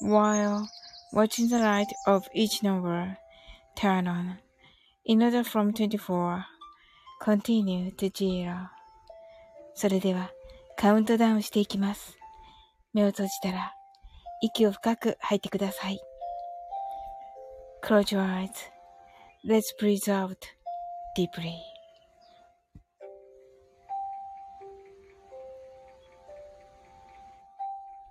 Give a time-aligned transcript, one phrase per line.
[0.00, 0.68] while
[1.12, 3.16] watching the light of each number
[3.76, 4.38] turn on.
[5.04, 6.44] In order from 24,
[7.22, 8.70] continue to zero.
[9.74, 10.30] それでは
[10.76, 12.16] カウントダウンしていきます。
[12.92, 13.74] 目を閉じたら
[14.42, 16.00] 息を深く吐いてください。
[17.84, 18.50] Close your eyes.
[19.44, 20.36] Let's breathe out
[21.16, 21.54] deeply.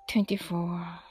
[0.10, 1.11] Twenty-four.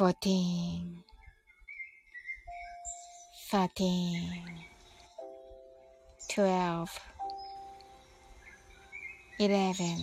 [0.00, 1.04] fourteen,
[3.50, 4.42] thirteen,
[6.30, 6.98] twelve,
[9.38, 9.98] eleven,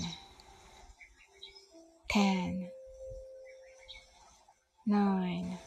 [2.11, 2.69] ten,
[4.85, 5.57] nine,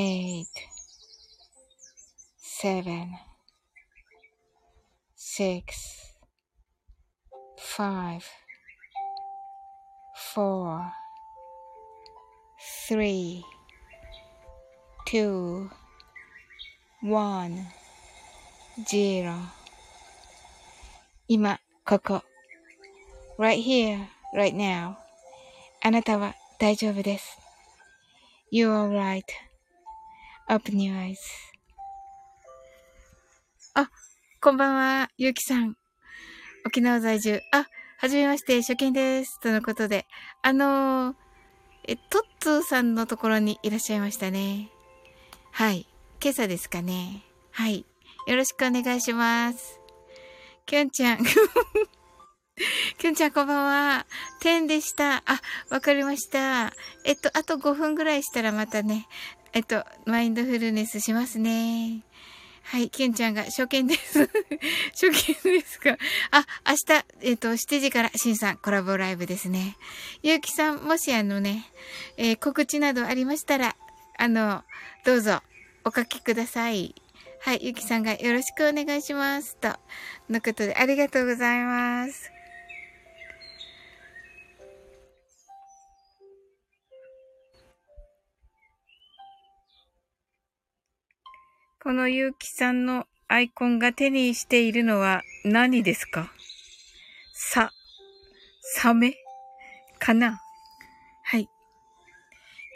[0.00, 0.48] eight,
[2.38, 3.16] seven,
[5.14, 6.12] six,
[7.56, 8.28] five,
[10.34, 10.90] four,
[12.90, 13.44] three,
[15.06, 15.70] two,
[17.04, 17.68] one,
[18.84, 19.36] zero
[21.28, 22.24] 今、ここ。
[23.38, 24.96] right here, right now.
[25.84, 27.38] あなたは大丈夫です。
[28.50, 29.22] you are right
[30.48, 31.14] open your eyes.
[33.74, 33.88] あ、
[34.40, 35.76] こんばんは、ゆうきさん。
[36.66, 37.40] 沖縄在住。
[37.52, 37.68] あ、
[37.98, 39.38] はじめまして、初見です。
[39.38, 40.06] とのことで。
[40.42, 41.19] あのー
[41.90, 44.68] え、トッツーさんのところにいらっしゃいましたね。
[45.50, 45.88] はい。
[46.22, 47.24] 今朝ですかね。
[47.50, 47.84] はい。
[48.28, 49.80] よろしくお願いします。
[50.66, 51.18] きょんちゃん。
[52.96, 54.06] きょんちゃんこんばんは。
[54.40, 55.24] 10でした。
[55.26, 56.72] あ、わかりました。
[57.04, 59.08] えっと、あと5分ぐらいしたらまたね、
[59.52, 62.04] えっと、マインドフルネスしますね。
[62.70, 64.30] はい、ケンちゃんが初見です。
[64.94, 65.98] 初見ですか。
[66.30, 69.76] あ、明日、えっ、ー、と、7時から、シンさんコラボライブですね。
[70.22, 71.68] ゆうきさん、もしあのね、
[72.16, 73.74] えー、告知などありましたら、
[74.16, 74.62] あの、
[75.04, 75.42] どうぞ、
[75.84, 76.94] お書きください。
[77.40, 79.56] はい、ゆうきさんがよろしくお願いします。
[79.56, 79.76] と、
[80.28, 82.39] のことで、ありがとうございます。
[91.82, 96.30] このゆうきさんのアイコンが手にしているのは何ですか？
[97.32, 97.72] さ、
[98.60, 99.14] サメ？
[99.98, 100.42] かな？
[101.22, 101.48] はい。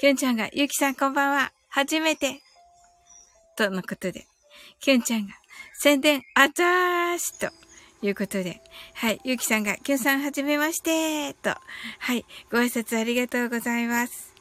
[0.01, 1.53] きゅんちゃんが、ゆうきさんこんばんは。
[1.69, 2.41] 初めて。
[3.59, 4.25] とのことで。
[4.81, 5.35] きゅんちゃんが、
[5.75, 7.51] 宣伝あざーしと。
[8.01, 8.63] いうことで。
[8.95, 9.21] はい。
[9.23, 11.35] ゆうきさんが、きゅんさんはじめまして。
[11.35, 11.51] と。
[11.99, 12.25] はい。
[12.51, 14.33] ご挨拶ありがとうございます。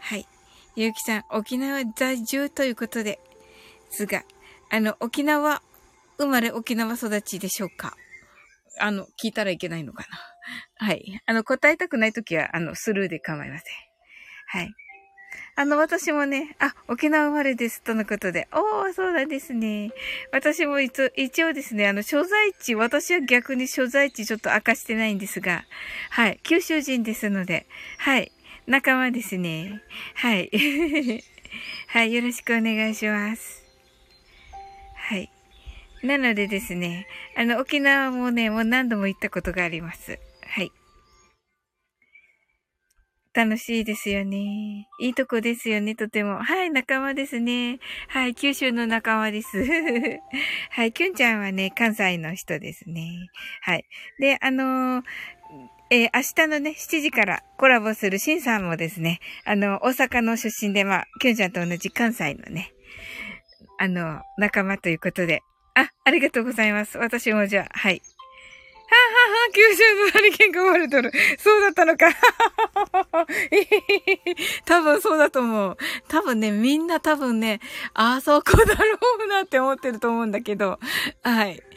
[0.00, 0.26] はい。
[0.74, 3.20] ゆうきさん、沖縄在住ということ、で
[3.90, 4.24] すが、
[4.70, 5.62] あの、沖縄、
[6.18, 7.96] 生まれ沖縄育ちでしょうか？
[8.78, 10.04] あの、聞いたらいけないのか
[10.78, 10.86] な？
[10.86, 11.20] はい。
[11.26, 13.74] あの、答えたくないときは、あの、スルーで構いません。
[14.46, 14.74] はい。
[15.58, 18.48] あの、私もね、あ、沖縄生まれです、とのことで。
[18.52, 19.90] おー、そうなんですね。
[20.30, 25.64] 私も一一応ですね、あの、所在地、私は逆に所在地ちょっと明かしてないんですが、
[26.10, 27.66] はい、九州人ですので、
[27.98, 28.32] はい、
[28.66, 29.82] 仲間ですね。
[30.14, 30.50] はい。
[31.88, 33.65] はい、よろしくお願いします。
[35.08, 35.30] はい。
[36.02, 37.06] なのでですね、
[37.36, 40.18] あの、沖縄もね、もう何度も行ったことがあります。
[40.44, 40.72] はい。
[43.32, 44.88] 楽しいですよね。
[44.98, 46.42] いいとこですよね、とても。
[46.42, 47.78] はい、仲間ですね。
[48.08, 49.64] はい、九州の仲間です。
[50.70, 53.28] はい、きゅんちゃんはね、関西の人ですね。
[53.60, 53.84] はい。
[54.18, 55.04] で、あのー、
[55.90, 62.72] えー、明日のね、7時からコラボするシンさんもですね、あの、大阪の出身で、まあ、きゅんちゃんと同じ関西のね、
[63.78, 65.42] あの、仲間ということで。
[65.74, 66.98] あ、ありがとうございます。
[66.98, 68.02] 私もじゃあ、はい。
[68.88, 69.00] はは
[69.46, 71.10] は、九州のハリケーンが生まれとる。
[71.38, 72.06] そうだったのか。
[74.64, 75.76] 多分そうだと思う。
[76.08, 77.58] 多分ね、みんな多分ね、
[77.94, 80.78] あそこだろうなって思ってると思うんだけど。
[81.22, 81.60] はい。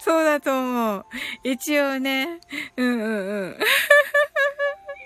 [0.00, 1.04] そうだと思う。
[1.44, 2.40] 一応ね。
[2.76, 3.58] うんうんうん。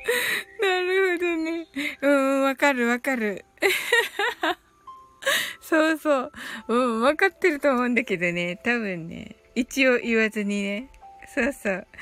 [0.62, 1.67] なるほどね。
[2.02, 3.44] うん、わかるわかる。
[5.61, 6.32] そうそう。
[6.69, 8.58] うん、わかってると思うんだけどね。
[8.64, 9.37] 多分ね。
[9.55, 10.88] 一応言わずにね。
[11.35, 11.87] そうそう。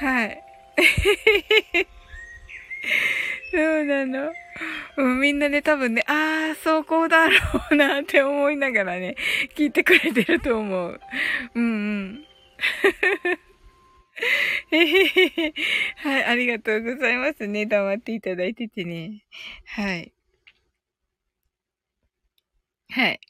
[0.00, 0.42] はい。
[3.50, 4.32] そうなの。
[4.96, 7.34] うん、みんなね、多分ね、ああ、そうこうだろ
[7.70, 9.16] うなって思いながらね、
[9.56, 11.00] 聞いてくれてると思う。
[11.54, 12.24] うんうん。
[15.96, 17.66] はい、ありがとうございますね。
[17.66, 19.24] 黙っていただいててね。
[19.66, 20.12] はい。
[22.90, 23.20] はい。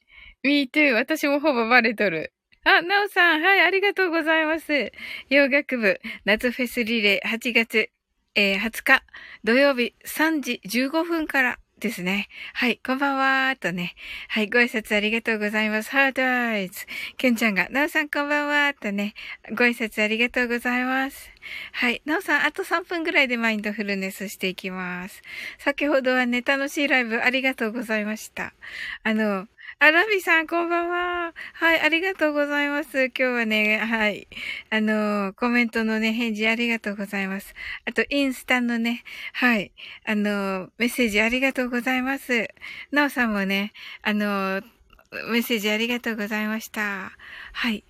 [0.42, 0.92] me too.
[0.94, 2.32] 私もほぼバレとる。
[2.64, 4.92] あ、なおさん、はい、ありがとうございます。
[5.28, 7.90] 洋楽部、夏フェスリレー8月、
[8.34, 9.02] えー、20日、
[9.44, 12.29] 土曜日3時15分からですね。
[12.55, 13.96] はい、こんばんはーとね。
[14.29, 15.90] はい、ご挨拶ありがとうございます。
[15.90, 16.87] ハードアイズ。
[17.17, 19.14] ケンちゃんが、なおさんこんばんはーとね。
[19.50, 21.29] ご挨拶ありがとうございます。
[21.73, 22.00] はい。
[22.05, 25.23] なおさん、あと3分ぐらいでマインドフルネスしていきます。
[25.58, 28.55] 先ほどはね、楽しいライブありがとうございました。
[29.02, 29.49] あの、
[29.82, 31.34] あ、ラビさん、こんばんは。
[31.55, 33.06] はい、ありがとうございます。
[33.06, 34.29] 今日はね、はい。
[34.70, 37.52] あの、コメントのね、返事ありがとうございます。
[37.84, 39.02] あと、インスタのね、
[39.32, 39.73] はい。
[40.06, 42.46] あの、メッセージありがとうございます。
[42.93, 44.62] なおさんもね、あの、
[45.32, 47.11] メッセージありがとうございました。
[47.52, 47.85] はい。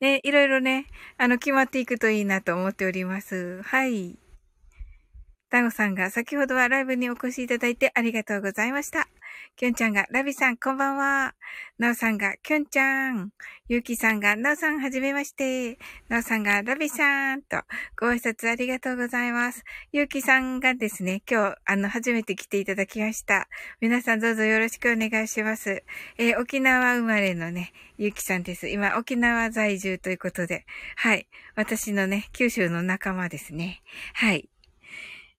[0.00, 0.86] ね、いろいろね、
[1.18, 3.60] あの、決まっていくといいなと思っております。
[3.64, 4.18] はい。
[5.50, 9.08] タゴさんが先ほどはライブにお越しいただいてありがとうございました。
[9.58, 11.34] きょんちゃんが、ラビさん、こんばんは。
[11.78, 13.30] なおさんが、きょんちゃん。
[13.68, 15.80] ゆうきさんが、なおさん、はじめまして。
[16.08, 17.56] なおさんが、ラビさん、と、
[17.98, 19.64] ご挨拶ありがとうございます。
[19.90, 23.48] ゆうきさんがですね、今日、あの、初めて来ていただきました。
[23.80, 25.82] 皆さんどうぞよろしくお願いします。
[26.18, 28.68] えー、沖縄生まれのね、ゆうきさんです。
[28.68, 31.26] 今、沖縄在住ということで、はい。
[31.56, 33.82] 私のね、九州の仲間ですね。
[34.14, 34.48] はい。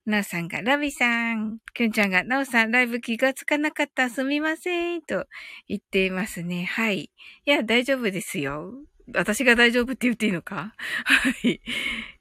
[0.09, 1.59] なおさんが、ラビさん。
[1.73, 4.09] きゅんちゃんが、なおさん、ライブ気がつかなかった。
[4.09, 5.01] すみません。
[5.01, 5.27] と
[5.67, 6.65] 言っていますね。
[6.65, 7.11] はい。
[7.45, 8.73] いや、大丈夫ですよ。
[9.13, 10.73] 私が大丈夫って言っていいのか？
[11.05, 11.61] はい。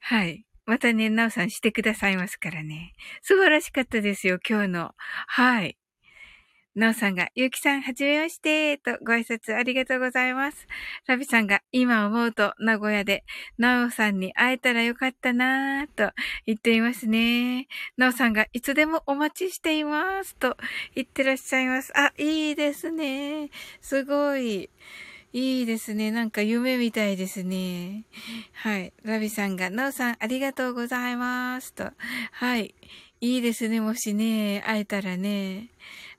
[0.00, 0.44] はい。
[0.66, 2.92] またね、なおさんしてくださいますからね。
[3.22, 4.94] 素晴らしかったですよ、今日の。
[5.26, 5.78] はい。
[6.78, 10.68] なおさんが、ゆうきさん、はじめまして、とご挨拶ありがとうございます。
[11.08, 13.24] ラビさんが、今思うと、名古屋で、
[13.58, 16.14] なおさんに会えたらよかったなぁ、と
[16.46, 17.66] 言っていますね。
[17.96, 20.56] なおさんが、いつでもお待ちしています、と
[20.94, 21.92] 言ってらっしゃいます。
[21.98, 23.50] あ、いいですね。
[23.80, 24.70] すごい。
[25.32, 26.12] いいですね。
[26.12, 28.04] なんか夢みたいですね。
[28.52, 28.92] はい。
[29.02, 31.74] ラビさんが、なおさん、ありがとうございます。
[31.74, 31.90] と。
[32.30, 32.76] はい。
[33.20, 33.80] いいですね。
[33.80, 35.70] もしね、会えたらね。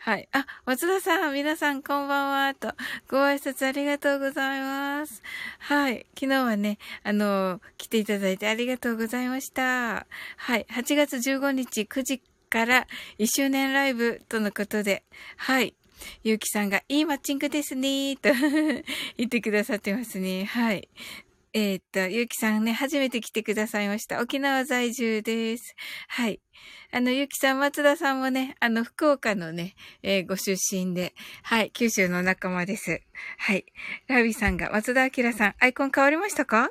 [0.01, 0.29] はい。
[0.31, 2.71] あ、松田さん、皆さんこんばんは、と、
[3.09, 5.21] ご挨拶ありがとうございます。
[5.59, 6.05] はい。
[6.17, 10.07] 昨日はね、あの、来ていただいてありがとうございました。
[10.37, 10.65] はい。
[10.71, 12.87] 8月15日9時から
[13.17, 15.03] 1周年ライブとのことで、
[15.35, 15.73] はい。
[16.23, 18.29] ゆうきさんが、いいマッチングですね、と
[19.17, 20.45] 言ってくださってますね。
[20.45, 20.87] はい。
[21.51, 24.21] えー、っと、ゆうきさんね、初めて来てくださいました。
[24.21, 25.75] 沖縄在住です。
[26.07, 26.41] はい。
[26.91, 33.01] あの、ゆうきさん、松田さんもね、あの、福岡のね、えー、ご出身で、はい、九州の仲間です。
[33.39, 33.65] はい。
[34.07, 36.69] ラビさんが、松田明さん、アイコン変わりましたか？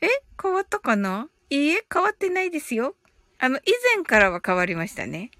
[0.00, 0.08] え
[0.42, 1.28] 変わったかな？
[1.48, 2.96] いいえ、変わってないですよ。
[3.38, 3.60] あの、以
[3.94, 5.30] 前からは変わりましたね。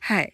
[0.00, 0.32] はい。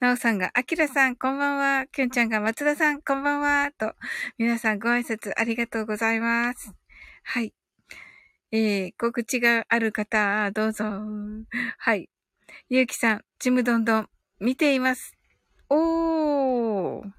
[0.00, 1.86] なおさんが、あきらさん、こんばんは。
[1.86, 3.70] きゅんちゃんが、松田さん、こんばんは。
[3.78, 3.94] と、
[4.38, 6.72] 皆さんご挨拶ありがとうございます。
[7.30, 7.52] はい。
[8.52, 10.86] えー、告知がある方、どうぞ。
[11.76, 12.08] はい。
[12.70, 14.08] ゆうきさん、ちむどんどん、
[14.40, 15.12] 見ています。
[15.68, 17.10] おー。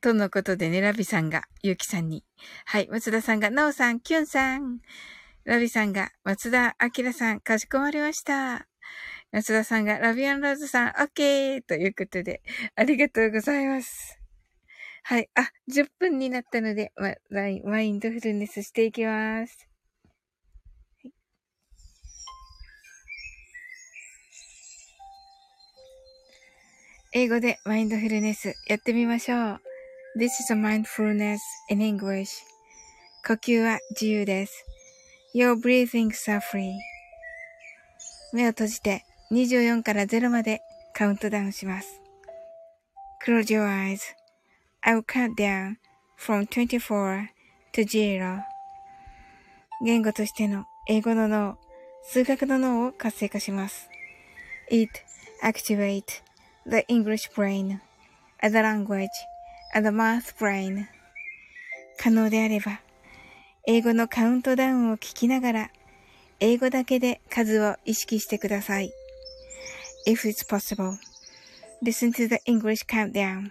[0.00, 2.24] とのことでね、ラビさんが、ゆうきさんに。
[2.66, 4.78] はい、松田さんが、なおさん、きゅんさん。
[5.42, 8.68] ラビさんが、松田明さん、かしこまりました。
[9.32, 12.44] 松田さんが、ラビアンローズさん、オッケーということで、
[12.76, 14.23] ありがとうございます。
[15.06, 15.28] はい。
[15.34, 19.68] あ、10分になったので、ま、マインドフルネスしていきます。
[27.12, 29.60] 英語でマインドフルネスやってみましょう。
[30.16, 31.36] This is a mindfulness
[31.68, 32.30] in English.
[33.26, 34.64] 呼吸は自由です。
[35.34, 36.72] Your breathings are free.
[38.32, 40.62] 目を閉じて24から0まで
[40.94, 42.00] カウントダウンします。
[43.26, 44.23] Close your eyes.
[44.86, 45.78] I will count down
[46.14, 47.30] from 24
[47.72, 48.42] to 0.
[49.82, 51.56] 言語としての英語の脳、
[52.02, 53.88] 数学の脳を活性化します。
[54.70, 54.90] It
[55.42, 56.02] activate
[56.66, 57.78] the English brain
[58.40, 59.08] as a language
[59.74, 60.84] and math brain
[61.96, 62.82] 可能であれば、
[63.66, 65.70] 英語のカウントダウンを聞きながら、
[66.40, 68.92] 英語だけで数を意識してください。
[70.06, 70.98] If it's possible,
[71.82, 73.50] listen to the English countdown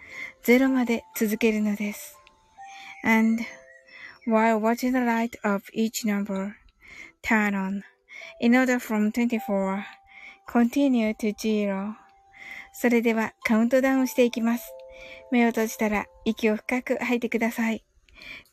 [0.43, 2.17] 0まで続けるのです。
[3.03, 3.43] And
[4.27, 6.53] while watching the light of each number
[7.23, 7.83] turn on
[8.39, 9.83] in order from 24
[10.47, 11.93] continue to 0
[12.73, 14.73] それではカウントダウンしていきます。
[15.31, 17.83] 目を閉じたら息を深く吐いてください。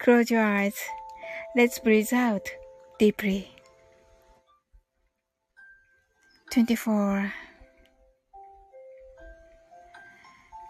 [0.00, 0.75] Close your eyes.
[1.57, 2.43] Let's breathe out
[2.99, 3.47] deeply.
[6.50, 7.48] 24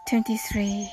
[0.09, 0.89] 23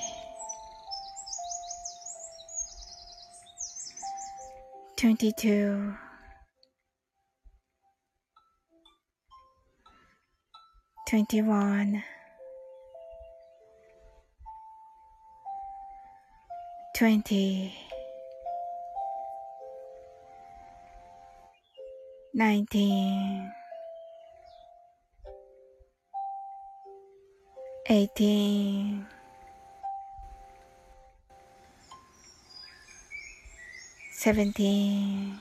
[4.99, 5.94] 22
[11.06, 12.02] 21
[16.94, 17.73] 20
[22.35, 23.65] 19
[27.88, 29.07] 18
[34.11, 35.38] 17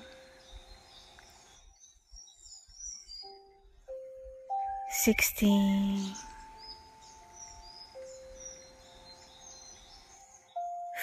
[4.92, 6.14] 16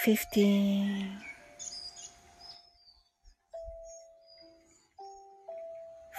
[0.05, 1.19] 15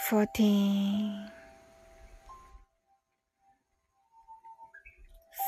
[0.09, 1.42] 14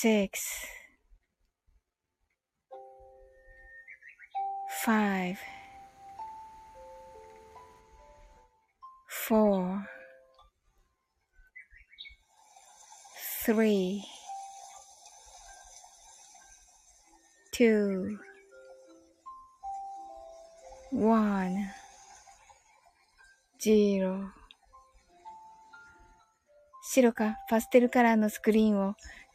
[0.00, 0.64] six,
[4.84, 5.36] five,
[9.08, 9.84] four,
[13.44, 14.04] three,
[17.52, 18.18] two,
[20.92, 21.72] one,
[23.60, 24.30] zero.
[26.90, 28.94] 白かパステルカラーのスクリーンを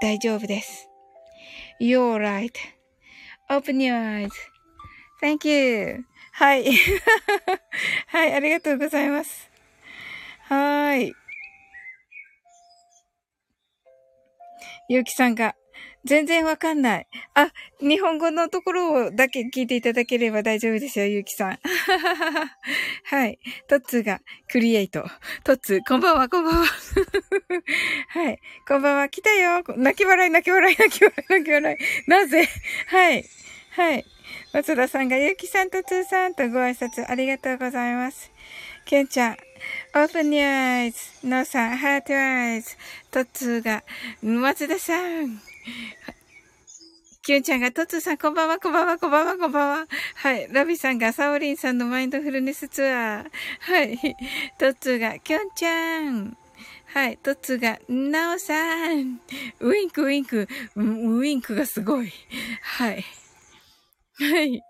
[0.00, 0.88] 大丈夫です。
[1.80, 2.18] You're
[3.50, 4.28] right.Open your
[5.20, 6.04] eyes.Thank you.
[6.32, 6.64] はい。
[8.06, 9.50] はい、ありがとうございます。
[10.44, 11.14] はーい。
[14.88, 15.54] ゆうきさんが、
[16.04, 17.06] 全然わかんない。
[17.34, 21.58] あ、日本語のところをだけ聞いていただければ大丈夫ですよ、ゆうきさん。
[23.04, 23.38] はい。
[23.68, 25.04] トッツーがクリエイト。
[25.44, 26.66] トッツー、こんばんは、こんばんは。
[28.08, 28.38] はい。
[28.66, 29.64] こんばんは、来たよ。
[29.76, 32.10] 泣き笑い、泣き笑い、泣き笑い、泣き笑い。
[32.10, 32.48] なぜ？
[32.88, 33.24] はい。
[33.70, 34.04] はい。
[34.52, 38.30] 松田さんがゆうきさんとつーさんとご挨拶ありがとうございます。
[38.84, 39.36] けんちゃん、
[39.94, 41.26] open your eyes.
[41.26, 42.78] のさん、heart eyes.
[43.10, 43.84] トッツーが、
[44.22, 45.47] 松田さん。
[47.22, 49.86] キュンちゃんが、トツさん、こんばんは、こんばんは、こんばんは、こんばんは。
[50.14, 50.48] はい。
[50.50, 53.30] ラビさんが、サオリンさんのマインドフルネスツアー。
[53.60, 53.98] はい。
[54.58, 56.38] トツが、キュンちゃん。
[56.86, 57.18] はい。
[57.18, 59.20] トツが、ナオさん。
[59.60, 60.48] ウインク、ウインク。
[60.74, 62.10] ウインクがすごい。
[62.62, 63.04] はい。
[64.14, 64.62] はい。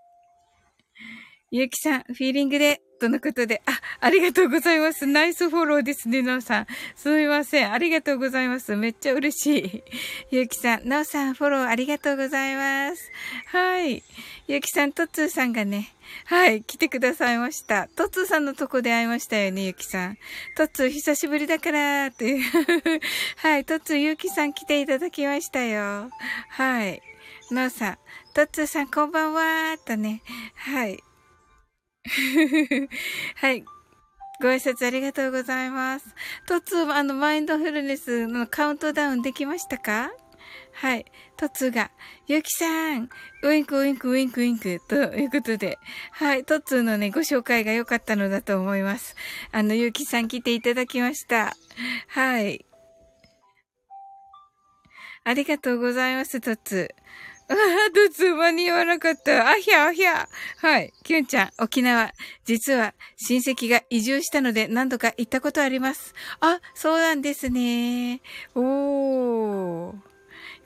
[1.51, 5.07] ゆうきさん、フィーリングでとのことで、あ、ありがとうございます。
[5.07, 6.67] ナイスフォローですね、なおさん。
[6.95, 7.71] すみません。
[7.71, 8.75] ありがとうございます。
[8.75, 9.83] めっちゃ嬉しい。
[10.31, 13.11] ゆうきさん、なおさん、フォローありがとうございます。
[13.47, 14.03] はい。
[14.47, 15.93] ゆうきさん、とつーさんがね、
[16.25, 17.87] はい、来てくださいました。
[17.87, 20.17] とつーさんのとこで会いましたよね、ゆきさん。
[20.57, 22.51] とつー、久しぶりだから、っていう。
[23.37, 26.09] はい、とつー、ゆきさん来ていただきましたよ。
[26.49, 27.01] はい。
[27.51, 27.97] なおさん、
[28.33, 30.21] とつーさん、こんばんは、とね。
[30.55, 30.99] はい。
[33.35, 33.63] はい。
[34.41, 36.15] ご挨拶ありがとうございます。
[36.47, 40.11] トツあの、マインドフルネスのカウントダウンできましたか？
[40.73, 41.05] はい。
[41.35, 41.91] トツが、
[42.27, 43.09] ゆきさん、
[43.43, 45.77] ウインクウインクウインクウインクということで、
[46.11, 46.45] はい。
[46.45, 49.15] トツのね、ご紹介が良かったのだと思います。
[49.51, 51.53] あの、ゆきさん来ていただきました。
[52.07, 52.65] はい。
[55.25, 56.95] ありがとうございます、トツ。
[57.49, 59.49] ああ、どつ間に合わなかった。
[59.49, 60.29] あひゃあひゃ。
[60.57, 60.93] はい。
[61.03, 62.13] きゅんちゃん、沖縄。
[62.45, 66.13] 実は親戚が移住したので何度か行ったことあります。
[66.41, 68.21] あ、そうなんですね。
[68.55, 70.08] おー。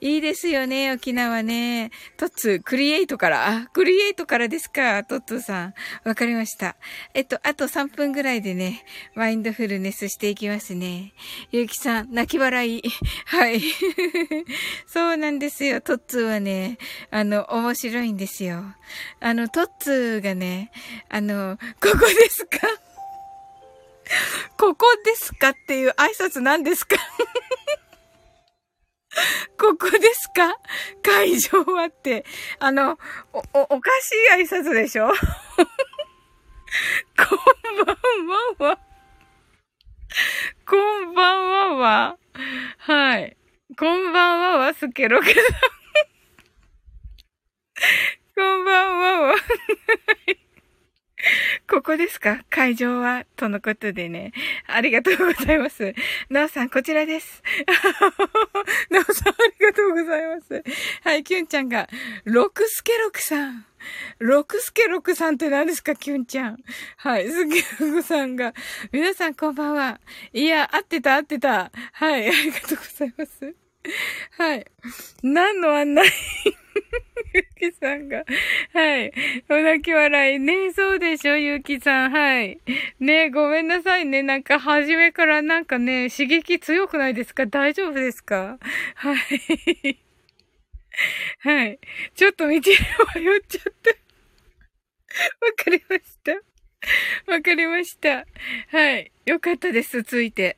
[0.00, 1.90] いいですよね、沖縄ね。
[2.18, 3.48] トッツクリエイトから。
[3.48, 5.74] あ、クリエイトからですか、トッツさん。
[6.04, 6.76] わかりました。
[7.14, 11.14] えっと、あと3分ぐらいでね、マインドフルネスしていきますね。
[11.52, 12.82] ゆうきさん、泣き笑い。
[13.26, 13.62] はい。
[14.86, 16.76] そうなんですよ、トッツーはね、
[17.10, 18.62] あの、面白いんですよ。
[19.20, 20.70] あの、トッツがね、
[21.08, 22.68] あの、ここですか？
[24.58, 26.96] ここですかっていう挨拶なんですか？
[29.58, 30.56] ここですか？
[31.02, 32.24] 会場はって。
[32.58, 32.98] あの、
[33.32, 35.08] お、お、おかしい挨拶でしょ？
[35.08, 35.18] こん
[37.84, 37.96] ばん
[38.26, 38.36] は
[38.70, 38.78] は。
[40.66, 42.18] こんばんはは。
[42.78, 43.36] はい。
[43.78, 45.40] こんばんははすけろけど。
[48.36, 49.36] こんばんはは。
[51.68, 52.44] ここですか？
[52.50, 54.32] 会場はとのことでね。
[54.66, 55.94] ありがとうございます。
[56.28, 57.42] なおさん、こちらです。
[58.90, 60.62] なおさん、ありがとうございます。
[61.02, 61.88] はい、キュンちゃんが、
[62.24, 63.66] ロクスケロクさん。
[64.18, 66.58] ロクスケロクさんって何ですか、キュンちゃん。
[66.96, 68.54] はい、スケロクさんが、
[68.92, 70.00] 皆さんこんばんは。
[70.32, 71.70] いや、合ってた、合ってた。
[71.92, 73.54] はい、ありがとうございます。
[74.38, 74.66] はい。
[75.22, 76.10] 何の案内？
[77.32, 78.24] ゆきさんが。
[78.72, 79.12] はい。
[79.48, 80.38] お泣き笑い。
[80.38, 82.10] ねそうでしょ、ゆきさん。
[82.10, 82.60] はい。
[83.00, 84.22] ねごめんなさいね。
[84.22, 87.46] なんか、初めからなんかね、刺激強くないですか？
[87.46, 88.58] 大丈夫ですか？
[88.94, 89.98] はい。
[91.40, 91.78] はい。
[92.14, 92.64] ちょっと道に迷っ
[93.48, 93.90] ちゃった。
[93.90, 93.96] わ
[95.56, 96.32] かりました。
[97.32, 98.26] わかりました。
[98.70, 99.10] はい。
[99.24, 100.56] よかったです、ついて。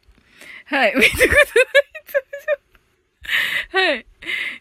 [0.66, 0.94] はい。
[0.94, 1.36] 見たことない。
[3.72, 4.06] はい。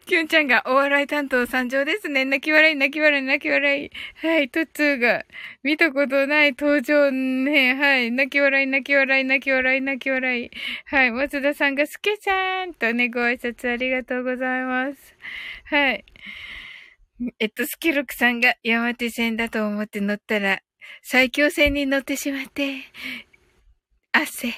[0.05, 2.25] きゅんちゃんがお笑い担当参上ですね。
[2.25, 3.91] 泣き笑い、泣き笑い、泣き笑い。
[4.25, 4.49] はい。
[4.49, 5.25] トッツーが
[5.63, 7.75] 見たことない登場ね。
[7.75, 8.11] はい。
[8.11, 10.51] 泣き笑い、泣き笑い、泣き笑い、泣き笑い。
[10.85, 11.11] はい。
[11.11, 15.15] 松田さんがすけさんとね、ご挨拶ありがとうございます。
[15.65, 16.05] はい。
[17.39, 20.61] えっと、スケロクさんが山手線だと思って乗ったら、
[21.01, 22.81] 最強線に乗ってしまって、
[24.11, 24.53] 汗。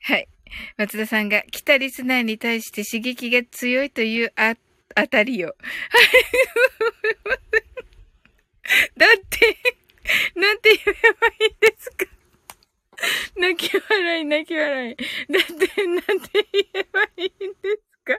[0.00, 0.28] はい。
[0.76, 4.54] 松田さんが来たリスナーに対して刺激が強いというあ、
[4.94, 5.48] あたりを。
[5.48, 5.56] はい。
[8.96, 9.56] だって、
[10.34, 12.06] なんて言えばいいんですか
[13.36, 14.96] 泣き笑い、泣き笑い。
[14.96, 18.18] だって、なんて言えばいいんですか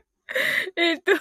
[0.76, 1.12] えっ、と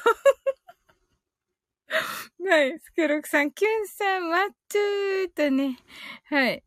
[2.48, 2.78] はい。
[2.78, 5.78] スケロクさん、キュンさん、マッツーとね。
[6.24, 6.62] はい。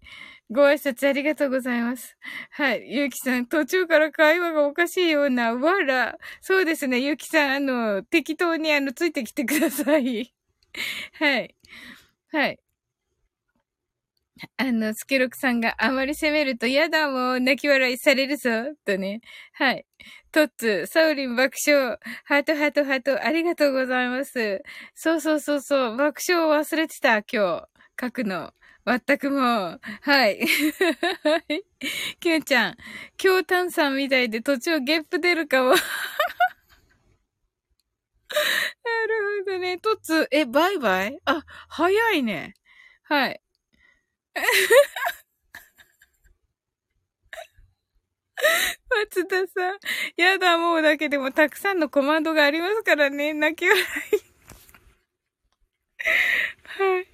[0.52, 2.18] ご挨拶ありがとうございます。
[2.52, 2.84] はい。
[2.92, 6.18] ゆうきさん、途中から会話がおかしいような、わら。
[6.42, 10.34] そうですね、ゆうきさん、あの、適当にあの、ついてきてください。
[11.14, 11.56] はい。
[12.32, 12.60] はい。
[14.58, 18.50] あの、スケロクさんがあまり責めると嫌だもん、泣き笑いされるぞ、
[18.86, 19.22] とね。
[19.54, 19.86] はい。
[20.32, 24.62] トッツ、サウリン爆笑、ハートハートハート、ありがとうございます。
[24.96, 27.68] そうそうそうそう、爆笑を忘れてた、今日。
[28.02, 28.54] 書くの。
[28.86, 29.38] 全くも
[29.70, 29.82] う。
[30.02, 30.40] はい。
[32.20, 32.78] キュンちゃん、
[33.18, 35.70] 京丹さんみたいで途中ゲップ出るかも。
[35.76, 35.78] な
[39.08, 39.78] るほどね。
[39.80, 41.20] トッツ、え、バイバイ？
[41.26, 42.54] あ、早いね。
[43.04, 43.42] はい。
[48.90, 49.80] 松田さん。
[50.18, 53.34] やだ、もうだけでもたくさんのコマンドがありますからね。
[53.34, 53.86] 泣き笑い。
[56.64, 57.08] はい。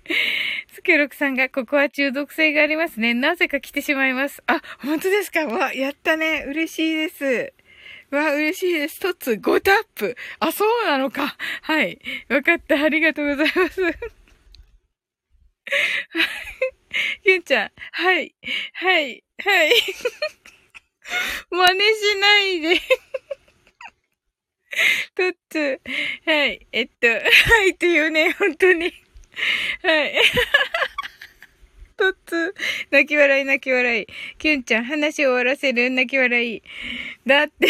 [0.87, 3.13] ケロさんが、ここは中毒性がありますね。
[3.13, 4.41] なぜか来てしまいます。
[4.47, 5.45] あ、本当ですか？
[5.45, 6.45] わ、やったね。
[6.47, 7.53] 嬉しいです。
[8.09, 8.95] わ、嬉しいです。
[8.95, 10.15] 一つ、5タップ。
[10.39, 11.35] あ、そうなのか。
[11.63, 11.99] はい。
[12.29, 12.81] わかった。
[12.81, 13.81] ありがとうございます。
[13.83, 13.95] はい。
[17.25, 18.33] ゆんちゃん、はい、
[18.71, 19.73] はい、はい。
[21.51, 22.79] 真似しないで。
[25.15, 25.81] とっつ、
[26.25, 27.17] はい、えっと、は
[27.65, 28.93] いっていうね、本当に。
[29.83, 30.15] はい。
[31.97, 32.53] とつ、
[32.91, 34.07] 泣き笑い泣き笑い。
[34.37, 36.63] きゅんちゃん、話を終わらせる泣き笑い。
[37.25, 37.67] だって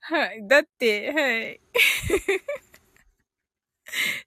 [0.00, 1.60] はい、だって、はい。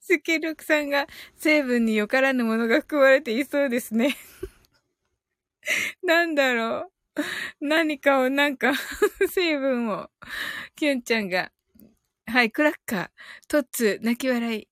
[0.02, 1.08] スケルクさんが
[1.38, 4.16] 成分によからぬものが含まれていそうですね。
[6.04, 7.22] なんだろう。
[7.62, 8.74] 何かをなんか
[9.30, 10.10] 成分を、
[10.76, 11.52] キュンちゃんが。
[12.32, 13.10] はい、クラッカー。
[13.50, 14.68] トッツ、泣き笑い。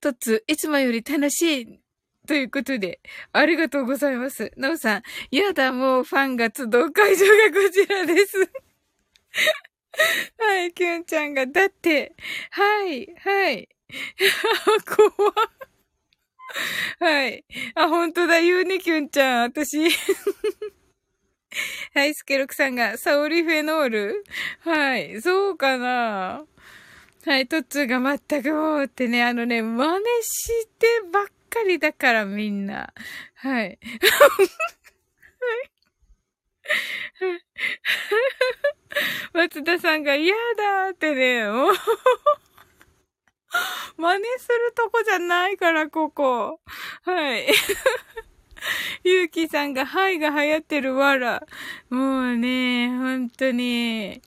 [0.00, 1.80] トッツ、いつもより楽しい。
[2.26, 2.98] ということで、
[3.32, 4.50] ありがとうございます。
[4.56, 8.50] なおさん、やだ、もうファンが集う会場がこちらです。
[10.38, 12.16] はい、キュンちゃんが、だって、
[12.50, 13.68] はい、はい。
[14.96, 15.32] 怖
[16.98, 17.44] はい。
[17.76, 19.42] あ、本当だ、言うね、キュンちゃん。
[19.42, 19.88] 私。
[21.94, 24.24] はい、スケロクさんが、サオリフェノール？
[24.60, 26.44] はい、そうかな？
[27.26, 32.94] はい、トッツーが全くもうってね、あのね、真似してばっかりだから、みんな。
[33.34, 33.80] はい。
[39.34, 41.74] 松田さんが嫌だってね、もう
[43.96, 46.60] 真似するとこじゃないから、ここ。
[47.02, 47.48] はい。
[49.02, 51.42] ゆうきさんが、はいが流行ってるわら。
[51.90, 54.22] もうね、本当に。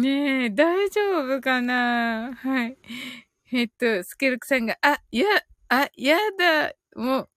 [0.00, 2.32] ねえ、大丈夫かな？
[2.34, 2.76] はい。
[3.52, 5.24] えっと、スケルクさんが、あ、や、
[5.68, 7.30] あ、やだ、もう、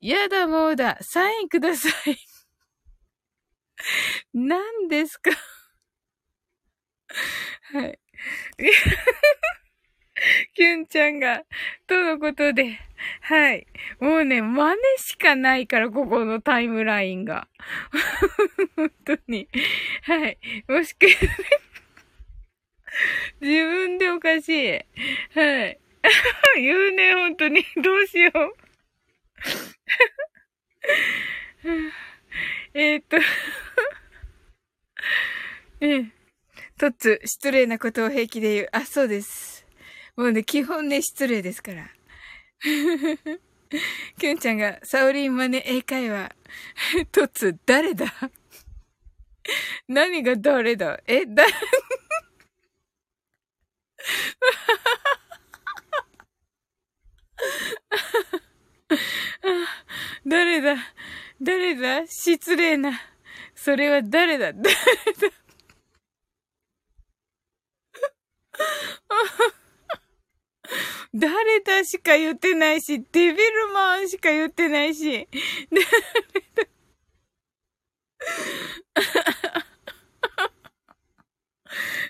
[0.00, 2.18] やだもうだ、サインください。
[4.34, 5.30] 何ですか？
[7.72, 7.98] はい。
[10.54, 11.44] キュンちゃんが、
[11.86, 12.78] とのことで、
[13.22, 13.66] はい。
[14.00, 17.48] もうね、真似しかないから、ここのタイムラインが。
[18.76, 19.48] 本当に。
[20.04, 20.38] はい。
[20.68, 21.12] もしくは、
[23.40, 24.70] 自分でおかしい。
[25.34, 25.78] はい。
[26.56, 27.64] 言うね、本当に。
[27.82, 28.56] どうしよう。
[32.74, 33.16] えっと
[35.80, 36.04] ええ。
[36.78, 38.68] とつ、失礼なことを平気で言う。
[38.72, 39.66] あ、そうです。
[40.16, 41.90] もうね、基本ね、失礼ですから。
[44.18, 46.34] きゅんちゃんが、サオリンマネ英会話。
[47.12, 48.06] とつ、誰だ？
[49.88, 51.00] 何が誰だ？
[51.06, 51.44] え、だ、
[60.60, 60.76] 誰だ
[61.40, 62.98] 誰だ失礼な。
[63.54, 64.70] それは誰だ誰だ
[71.14, 75.28] 誰だしか言ってないし、デビルマンしか言ってないし、
[75.70, 75.90] 誰だ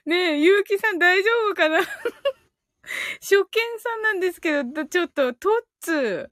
[0.07, 1.81] ねえ、ゆうきさん大丈夫かな
[3.21, 6.29] 初見さんなんですけど、ちょっと、トッツー。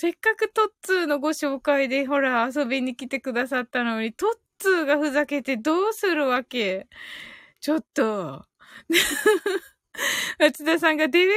[0.00, 4.28] せっかくトッツーのご紹介で、ほら、遊びに来てくださったのに、トッ
[4.60, 6.86] ツーがふざけてどうするわけ？
[7.58, 8.44] ちょっと。
[10.38, 11.32] 松田さんがデビル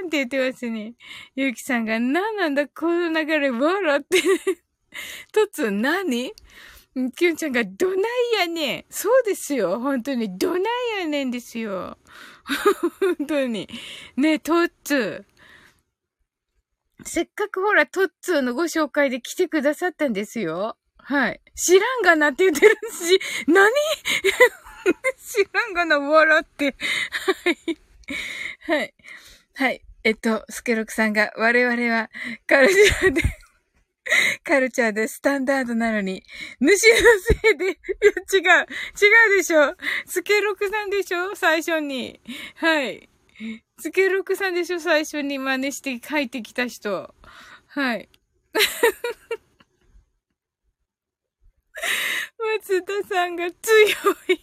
[0.00, 0.94] ーンって言ってますね。
[1.36, 4.20] ゆうきさんが、なんなんだ、この流れ、笑って。
[5.32, 6.32] とつ、何？
[7.14, 7.98] きゅんちゃんが、どない
[8.40, 8.84] やねん。
[8.90, 9.78] そうですよ。
[9.78, 10.62] 本当に、どない
[11.02, 11.96] やねんですよ。
[12.98, 13.68] 本当に。
[14.16, 15.24] ねとっつ。
[17.04, 20.76] せっかくほら、トッツーのご紹介で来てくださったんですよ。
[20.98, 21.40] はい。
[21.56, 23.70] 知らんがなって言ってるし、 何？
[25.18, 26.74] 知らんがな、笑って。
[27.44, 27.78] はい。
[28.78, 28.94] はい。
[29.54, 29.82] はい。
[30.04, 32.10] えっと、スケロクさんが、我々は
[32.46, 33.22] カルチャーで
[34.44, 36.24] カルチャーでスタンダードなのに、
[36.60, 37.74] 主のせいで、いや、
[38.56, 39.76] 違う、違うでしょ。
[40.06, 41.34] スケロクさんでしょ？
[41.36, 42.20] 最初に。
[42.56, 43.08] はい。
[43.82, 47.12] スケロクさんでしょ最初に真似して書いてきた人。
[47.66, 48.08] はい。
[52.60, 53.88] 松田さんが強
[54.28, 54.38] い。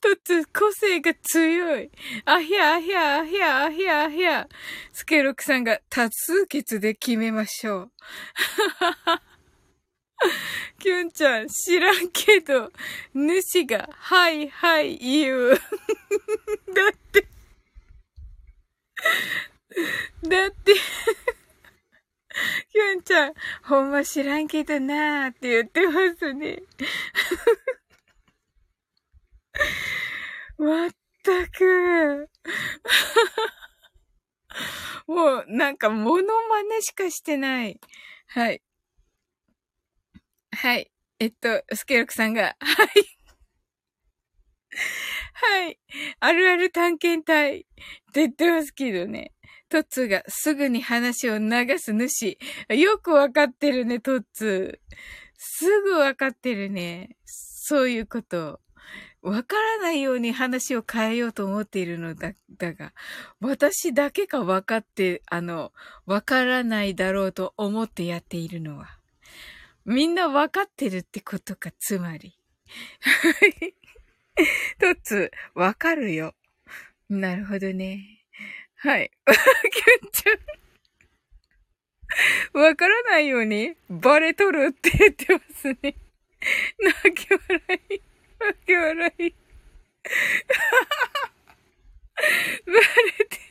[0.00, 1.92] とつ、個性が強い。
[2.24, 4.48] あひゃあひゃあひゃあひゃあひゃ。
[4.90, 7.92] スケロクさんが多数決で決めましょう。
[10.80, 12.72] キュンちゃん、知らんけど、
[13.14, 15.50] 主が、はいはい言う。
[15.54, 15.60] だ
[16.88, 17.28] って、
[20.28, 20.74] だって、
[22.72, 26.62] キュンちゃん、ほんま知らんけどなーって言ってますね。
[30.58, 30.90] まっ
[31.22, 32.28] たく。
[35.06, 37.78] もう、なんか、モノマネしかしてない。
[38.28, 38.62] はい。
[40.52, 40.90] はい。
[41.18, 42.88] えっと、スケロクさんが、 はい。
[45.38, 45.78] はい。
[46.18, 47.66] あるある探検隊って
[48.14, 49.32] 言ってますけどね。
[49.68, 52.38] トッツーがすぐに話を流す主。
[52.70, 54.96] よくわかってるね、トッツー。
[55.36, 57.16] すぐわかってるね。
[57.26, 58.60] そういうこと。
[59.20, 62.94] わからないように話を変えようと思っているのだ、だが、
[63.40, 65.72] 私だけが分かって、あの、
[66.06, 68.98] わからないだろうと思ってやっているのは、
[69.84, 72.38] みんな分かってるってことか、つまり。
[74.78, 76.34] とつ、わかるよ。
[77.08, 78.24] なるほどね。
[78.76, 79.10] はい。
[79.26, 80.32] キュンちゃ
[82.58, 82.60] ん。
[82.60, 85.94] わからないように、バレとるって言ってますね。
[87.04, 88.02] 泣き笑い。
[88.38, 89.34] 泣き笑い。
[92.66, 92.80] バレ
[93.24, 93.46] てる。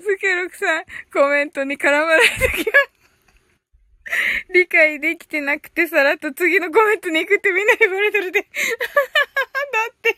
[0.00, 2.97] スケロクさん、コメントに絡まれてきます。
[4.52, 8.40] 理解できてなくてさらっと次のコメントに行くってみんなにバレてるで。
[8.42, 8.48] だ
[9.90, 10.16] って、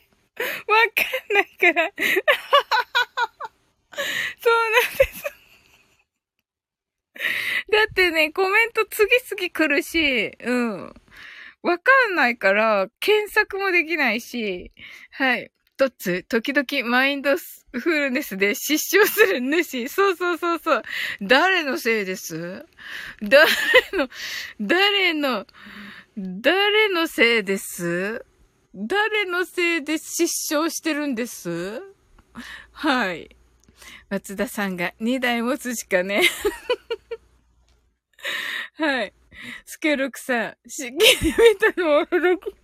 [0.66, 1.92] わかんないから。
[4.40, 5.24] そうなんです。
[7.70, 10.94] だってね、コメント次々来るし、うん。
[11.62, 14.72] わかんないから、検索もできないし、
[15.10, 15.50] はい。
[15.80, 17.38] 一つ、時々マインド
[17.72, 19.88] フルネスで失笑する主。
[19.88, 20.82] そうそうそうそう。
[21.22, 22.66] 誰のせいです？
[23.22, 23.46] 誰
[23.94, 24.10] の、
[24.60, 25.46] 誰の、
[26.18, 28.26] 誰のせいです？
[28.74, 31.80] 誰のせいで失笑してるんです？
[32.72, 33.34] はい。
[34.10, 36.20] 松田さんが2台持つしかね。
[38.74, 39.14] はい。
[39.64, 42.54] スケルクさん、しっきり見たの驚き。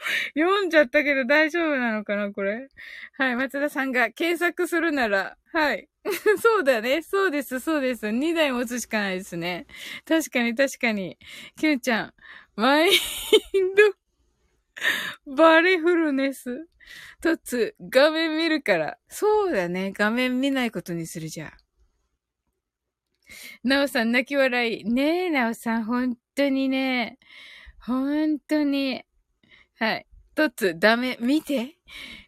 [0.34, 2.68] 読んじゃったけど大丈夫なのかなこれ？
[3.18, 3.36] はい。
[3.36, 5.88] 松田さんが検索するなら、はい。
[6.40, 7.02] そうだね。
[7.02, 8.06] そうです、そうです。
[8.06, 9.66] 2台持つしかないですね。
[10.06, 11.18] 確かに、確かに。
[11.56, 12.14] キュンちゃん、
[12.56, 12.92] マイン
[15.26, 16.66] ド、 バレフルネス。
[17.20, 18.98] とつ、画面見るから。
[19.08, 19.92] そうだね。
[19.92, 21.52] 画面見ないことにするじゃん。
[23.62, 24.84] なおさん泣き笑い。
[24.84, 27.18] ねえ、なおさん、本当にね。
[27.78, 29.04] 本当に。
[29.80, 30.06] はい。
[30.34, 31.16] トッツ、ダメ。
[31.20, 31.78] 見て。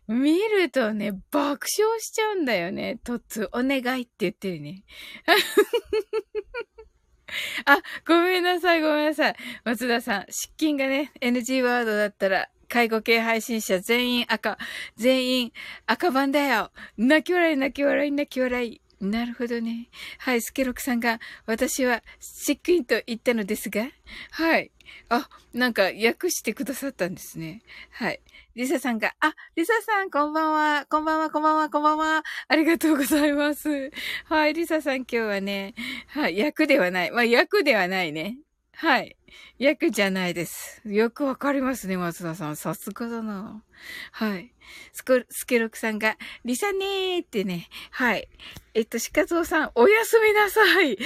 [0.09, 2.99] 見るとね、爆笑しちゃうんだよね。
[3.05, 4.85] トッツ、お願いって言ってるね。
[7.67, 9.37] あ、ごめんなさい、ごめんなさい。
[9.65, 14.57] 松田さん、失禁がね、NG ワードだったら、介護系配信者全員赤、
[14.97, 15.53] 全員
[15.85, 16.73] 赤番だよ。
[16.97, 18.81] 泣き笑い、泣き笑い、泣き笑い。
[19.03, 19.89] なるほどね。
[20.19, 23.89] はい、スケロクさんが、私は、シックインと言ったのですが、
[24.31, 24.71] はい。
[25.09, 27.63] あ、なんか、訳してくださったんですね。
[27.91, 28.21] はい。
[28.55, 32.23] リサさんが、あ、リサさん、こんばんは、こんばんは、こんばんは、こんばんは。
[32.47, 33.91] ありがとうございます。
[34.27, 35.75] はい、リサさん今日はね、
[36.07, 37.11] はい、役ではない。
[37.11, 38.39] まあ、役ではないね。
[38.83, 39.17] はい。
[39.61, 40.83] 役じゃないです。
[40.85, 42.57] よくわかりますね、松田さん。
[42.57, 43.63] さすがだな。
[44.11, 44.53] はい。
[44.93, 47.69] すこ、スケロクさんが、リサねーってね。
[47.93, 48.29] はい。
[48.75, 50.67] えっと、シカゾウさん、おやすみなさい。
[50.75, 50.99] ありが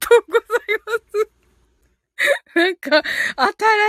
[0.00, 0.48] とうござい
[0.86, 1.33] ます。
[2.54, 3.02] なんか、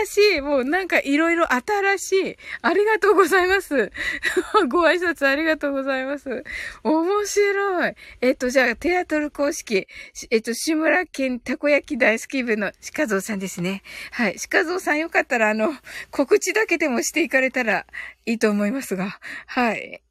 [0.06, 2.38] 新しい、もうなんかいろいろ新しい。
[2.62, 3.92] ありがとうございます。
[4.70, 6.44] ご挨拶ありがとうございます。
[6.84, 7.96] 面白い。
[8.22, 9.88] えっと、じゃあ、テアトル公式、
[10.32, 13.84] えっと、志村県たこ焼き大好き部の鹿蔵さんですね。
[14.12, 14.36] はい。
[14.50, 15.76] 鹿蔵さんよかったら、あの、
[16.12, 17.86] 告知だけでもしていかれたら
[18.26, 19.20] いいと思いますが。
[19.48, 20.05] はい。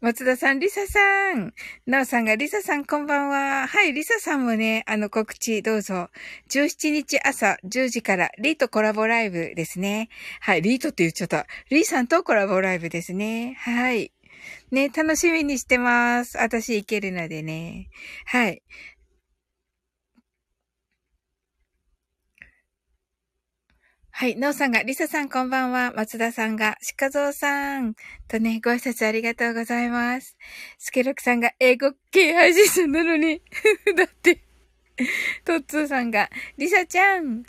[0.00, 1.52] 松田さん、リサさん。
[1.86, 3.66] なおさんが、リサさんこんばんは。
[3.66, 6.10] はい、リサさんもね、あの告知どうぞ。
[6.50, 10.08] 17日朝10時からリートコラボライブですね。
[10.40, 11.46] はい、リートって言っちゃった。
[11.70, 13.56] リーさんとコラボライブですね。
[13.60, 14.12] はい。
[14.70, 16.38] ね、楽しみにしてます。
[16.38, 17.88] 私行けるのでね。
[18.26, 18.62] はい。
[24.20, 24.34] はい。
[24.34, 25.92] なおさんが、りささんこんばんは。
[25.94, 27.94] 松田さんが、しかぞうさん。
[28.26, 30.36] とね、ご挨拶ありがとうございます。
[30.76, 33.40] すけろくさんが、英語系配信者なのに。
[33.96, 34.42] だって。
[35.44, 37.44] とっつーさんが、りさちゃん。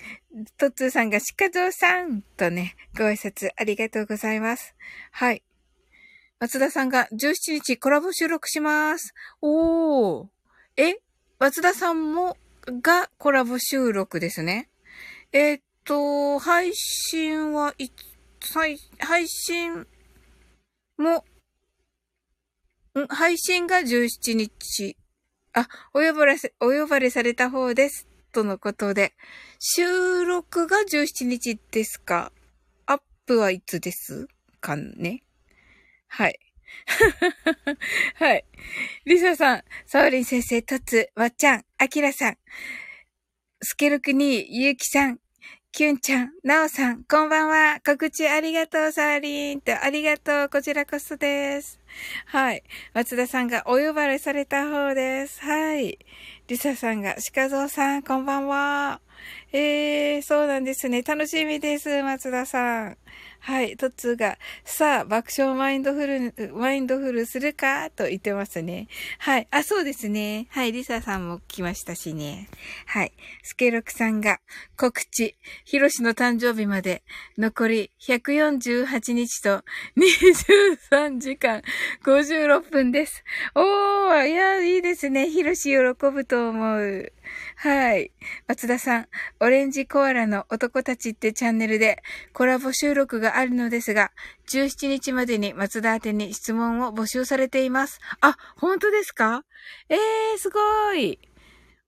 [0.60, 2.22] とっつーさんが、しかぞうさん。
[2.38, 4.76] とね、ご挨拶ありがとうございます。
[5.10, 5.42] はい。
[6.40, 9.16] 松田さんが、17日コラボ収録します。
[9.42, 10.28] おー。
[10.78, 11.00] え？
[11.40, 14.70] 松田さんも、がコラボ収録ですね。
[15.32, 17.90] えー、と、配信は、い、
[18.54, 19.88] 配、配信
[21.00, 21.26] も、
[22.94, 23.08] ん？
[23.08, 24.96] 配信が17日。
[25.54, 28.08] あ、お呼ばれお呼ばれされた方です。
[28.32, 29.14] とのことで。
[29.58, 32.32] 収録が17日ですか？
[32.86, 34.28] アップはいつです
[34.62, 35.24] かね？
[36.08, 36.40] はい。
[38.14, 38.46] はい。
[39.06, 42.38] リサさん、サオリン先生、トツ、わっちゃん、アキラさん、
[43.64, 45.20] スケルクに、ゆうきさん、
[45.72, 47.80] きゅんちゃん、なおさん、こんばんは。
[47.86, 51.80] 告知ありがとう、サーリンと、ありがとう、こちらこそです。
[52.26, 52.64] はい。
[52.94, 55.40] 松田さんがお呼ばれされた方です。
[55.42, 56.00] はい。
[56.48, 59.00] リサさんが、鹿蔵さん、こんばんは。
[59.54, 61.04] えー、そうなんですね。
[61.04, 62.98] 楽しみです、松田さん。
[63.40, 68.88] はい、トツが、さあ、爆笑マインドフル、マインドフルするかと言ってますね。
[69.18, 69.48] はい。
[69.52, 70.48] あ、そうですね。
[70.50, 72.50] はい、リサさんも来ましたしね。
[72.86, 73.14] はい。
[73.44, 74.40] スケロクさんが、
[74.78, 77.04] 告知、ヒロシの誕生日まで、
[77.38, 79.64] 残り148日と
[79.98, 81.62] 23時間
[82.04, 83.24] 56分です。
[83.56, 85.30] おー、いや、いいですね。
[85.30, 85.78] ヒロシ喜
[86.12, 87.14] ぶと思う。
[87.56, 88.12] はい。
[88.48, 89.08] 松田さん、
[89.40, 92.02] オレンジコアラの男たちってチャンネルで
[92.34, 94.12] コラボ収録があるのですが、
[94.50, 98.00] 17日までに松田宛に質問を募集されています。
[98.22, 99.44] あ、本当ですか？
[99.90, 101.20] えー、すごい。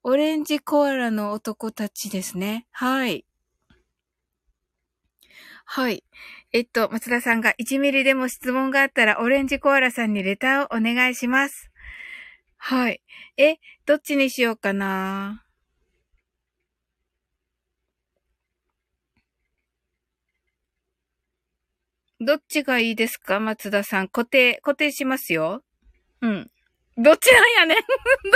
[0.04, 2.66] オレンジコアラの男たちですね。
[2.72, 3.26] はい。
[5.66, 6.04] はい。
[6.52, 11.71] えっと、松田さんが1ミリでも質問があったら、オレンジコアラさんにレターをお願いします。
[12.64, 13.02] はい。
[13.38, 13.56] え、
[13.88, 15.44] どっちにしようかな？
[22.20, 23.40] どっちがいいですか？
[23.40, 24.08] 松田さん。
[24.08, 25.64] 固定、固定しますよ。
[26.22, 26.52] うん。
[26.98, 27.84] どっちなんやねん だ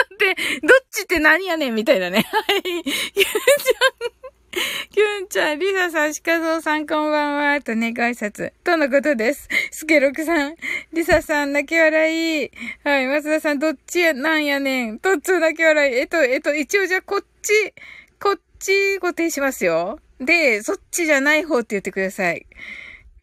[0.04, 2.22] って、どっちって何やねんみたいなね。
[2.24, 2.64] はい。
[2.64, 4.25] キュンちゃん、
[4.56, 7.62] キュンちゃん、リサさん、シカゾウさん、こんばんは。
[7.62, 8.54] とね、ご挨拶。
[8.64, 9.50] とのことです。
[9.70, 10.56] スケロクさん、
[10.94, 12.52] リサさん、泣き笑い。
[12.86, 14.00] はい、松田さん、どっち？
[14.00, 15.00] や、なんやねん。
[15.00, 15.96] とっつ泣き笑い。
[15.96, 17.74] えっと、えっと、一応じゃあ、こっち、
[18.18, 20.00] こっち固定しますよ。
[20.22, 22.46] で、そっちじゃない方って言ってください。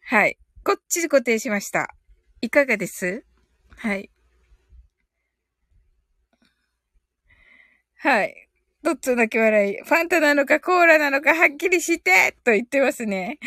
[0.05, 0.37] はい。
[0.63, 1.95] こっち固定しました。
[2.41, 3.25] いかがです？
[3.77, 4.11] はい。
[7.97, 8.42] はい。
[8.83, 9.77] どっちだけ笑い？
[9.77, 13.39] ファンタなのかコーラなのかはっきりしてと言ってますね。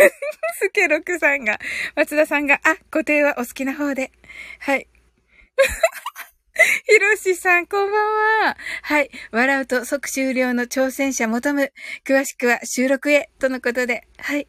[0.60, 1.58] スケロクさんが、
[1.96, 4.12] 松田さんが、あ、固定はお好きな方で。
[4.60, 4.86] はい。
[6.86, 8.56] ひろしさん、こんばんは。
[8.82, 9.10] はい。
[9.32, 11.72] 笑うと即終了の挑戦者求む。
[12.06, 13.30] 詳しくは収録へ。
[13.38, 14.06] とのことで。
[14.18, 14.46] はい。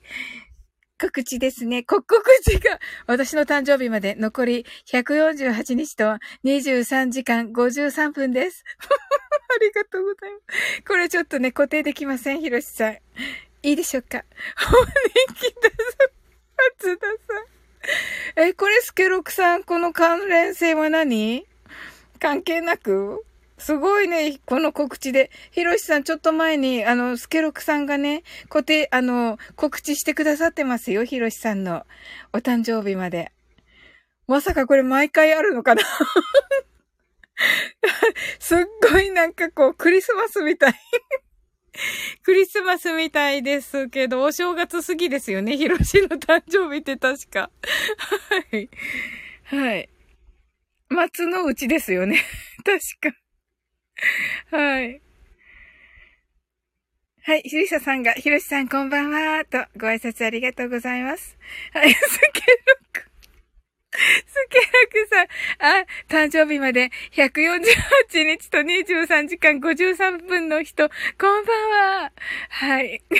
[0.97, 1.83] 告知ですね。
[1.83, 2.05] 告
[2.43, 8.63] 知が、私の誕生日まで残り148日と23時間53分です。
[8.79, 10.81] ありがとうございます。
[10.87, 12.97] これちょっとね、固定できません、ひろしさん。
[13.63, 14.23] いいでしょうか？
[14.67, 15.75] お人気だぞ、
[16.79, 17.13] 松田さ
[18.41, 18.47] ん。
[18.47, 21.45] え、これスケロクさん、この関連性は何？
[22.19, 23.25] 関係なく？
[23.57, 25.31] すごいね、この告知で。
[25.51, 31.85] ひろしさん、ちょっと前に、あの、スケロクさんがね、固定、あの、告知してくださってますよ、ひろしさんの
[32.33, 33.31] お誕生日まで。
[34.27, 35.83] まさかこれ毎回あるのかな？
[38.39, 38.59] すっ
[38.91, 40.73] ごいなんかこう、クリスマスみたい
[42.23, 47.51] クリスマスみたいですけど、お正月過ぎですよね、ひろしの誕生日って確か。
[48.51, 48.69] はい。
[49.45, 49.89] はい。
[50.89, 52.23] 松の内ですよね。
[52.63, 53.24] 確か。
[54.51, 55.01] はい。
[57.23, 57.41] はい。
[57.41, 61.37] ひりささんが、ひろしさんこんばんは、とご挨拶ありがとうございます。
[61.73, 61.93] はい。
[61.93, 62.33] スケロ
[62.93, 63.05] ク。
[63.97, 64.01] ス
[64.49, 65.27] ケロクさん、
[65.79, 70.93] あ、誕生日まで148日と23時間53分の人、こ
[71.41, 71.69] んばん
[72.03, 72.11] は。
[72.49, 73.01] はい。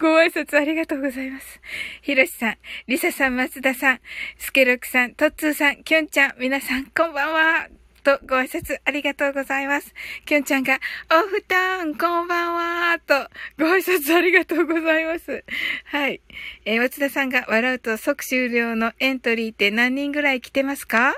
[0.00, 1.60] ご挨拶ありがとうございます。
[2.00, 2.56] ひろしさん、
[2.86, 4.00] りささん、松田さん、
[4.38, 7.81] スケロクさん、トッツーさん、きょんちゃん、皆さん、こんばんは。
[8.02, 9.94] とご挨拶ありがとうございます。
[10.26, 10.80] きょんちゃんが、
[11.10, 13.14] おふたん、こんばんはと、
[13.58, 15.44] ご挨拶ありがとうございます。
[15.84, 16.20] はい。
[16.64, 21.14] えー、松田さんが笑うと即終了のエントリーって何人ぐらい来てますか？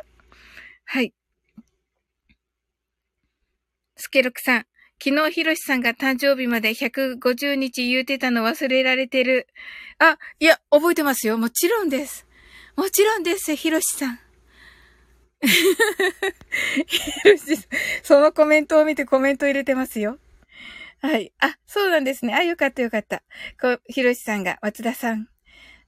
[0.85, 1.13] はい。
[3.97, 4.67] スケロクさん、
[5.03, 9.49] 昨日ひろしさんが誕生日まで150日言うてたの忘れられてる。
[9.99, 11.39] あ、いや、覚えてますよ。
[11.39, 12.27] もちろんです。
[12.77, 14.19] もちろんです、ひろしさん。
[18.03, 20.19] そのコメントを見てコメント入れてますよ。
[21.01, 21.33] はい。
[21.41, 22.35] あ、そうなんですね。
[22.35, 23.23] あ、よかったよかった。
[23.61, 25.29] こうひろしさんが、松田さん。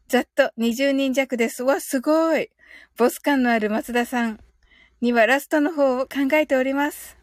[0.09, 1.63] ざっと20人弱です。
[1.63, 2.51] わ、すごい。
[2.97, 4.41] ボス感のある松田さん
[5.01, 7.17] にはラストの方を考えております。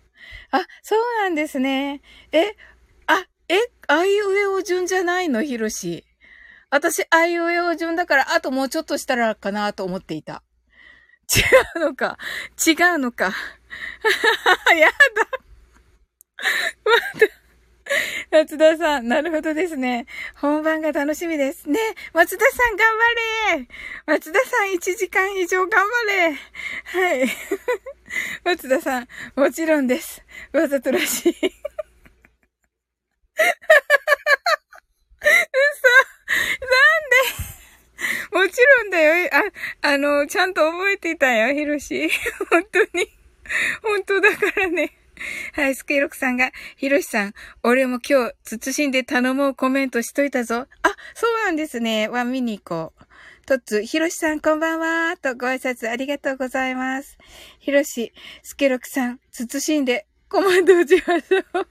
[0.51, 2.01] あ、そうなんですね。
[2.31, 2.55] え、
[3.07, 3.57] あ、え、
[3.87, 5.43] あいうえお順じゃないの？
[5.43, 6.05] ひろし。
[6.69, 10.43] 私、あいうえお順だから、あともうちょっとしたらかなと思っていた。
[11.31, 12.17] 違うのか。
[12.65, 13.33] 違うのか。
[14.75, 14.95] やだ。
[16.85, 17.43] また。
[18.31, 20.07] 松田さん、なるほどですね。
[20.35, 21.69] 本番が楽しみです。
[21.69, 21.79] ね、
[22.13, 22.87] 松田さん頑
[23.55, 23.67] 張れ
[24.05, 26.33] 松田さん1時間以上頑張れ
[26.85, 27.27] はい。
[28.43, 30.23] 松田さん、もちろんです。
[30.51, 31.33] わざとらしい。
[31.35, 31.43] 嘘。
[36.61, 37.62] なんで？
[38.31, 39.29] もちろんだよ。
[39.81, 42.09] あ、あの、ちゃんと覚えていたよ、ヒロシ。
[42.49, 43.07] 本当に。
[43.81, 44.91] 本当だからね。
[45.53, 50.67] はい、スケロクさんが、ヒロシさん、俺も今日、慎んで頼もうコメントしといたぞ。
[50.81, 52.07] あ、そうなんですね。
[52.07, 53.03] は見に行こう。
[53.45, 55.15] とつ、ひろしさんこんばんは。
[55.17, 57.17] とご挨拶ありがとうございます。
[57.59, 61.67] ひろし、スケロクさん、慎んでコマンド打ちましょう。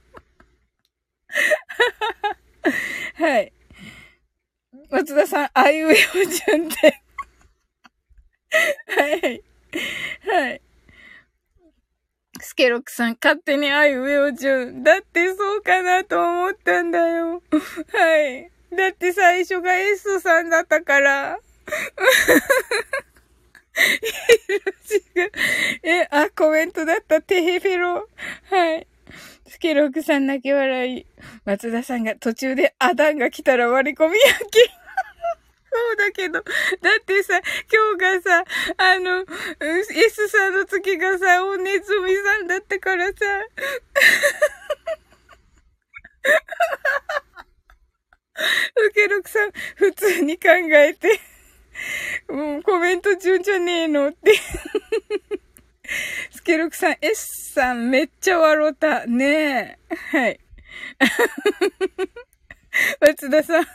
[3.22, 3.52] はい。
[4.92, 6.76] 松田さん、あいうえお順で
[8.86, 9.42] はい。
[10.28, 10.60] はい。
[12.42, 14.82] スケロックさん、勝手にあいうえお順。
[14.82, 17.42] だってそうかなと思ったんだよ。
[17.90, 18.50] はい。
[18.76, 21.38] だって最初が S さんだったから。
[25.82, 27.22] え、あ、コメントだった。
[27.22, 28.06] テヘペロ。
[28.50, 28.86] はい。
[29.46, 31.06] スケロクさん泣き笑い。
[31.46, 34.81] 松田さんが途中でアダンが来たら割り込み焼き。
[35.72, 36.42] そうだけど、だ
[37.00, 37.40] ってさ、
[37.72, 38.44] 今日がさ、
[38.76, 39.24] あの、
[39.90, 43.14] S さんの月がさ、おねずみさんだったからさ。
[48.86, 51.20] ウケロクさん、普通に考えて、
[52.28, 54.34] もうコメント順じゃねえのって。
[56.32, 59.06] スケロクさん、S さんめっちゃ笑った。
[59.06, 59.78] ね
[60.12, 60.18] え。
[60.18, 60.40] はい。
[63.00, 63.66] 松田さん。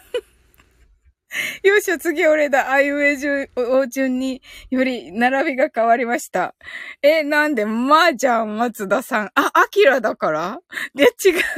[1.63, 2.71] よっしゃ、次俺だ。
[2.71, 6.55] あいうえ順、お順により並びが変わりました。
[7.01, 9.31] え、なんで、まあじゃん、松田さん。
[9.35, 10.59] あ、アキラだから？
[10.95, 11.09] いや、違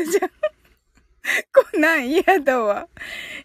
[0.01, 0.30] うじゃん。
[1.53, 2.88] こんなん嫌だわ。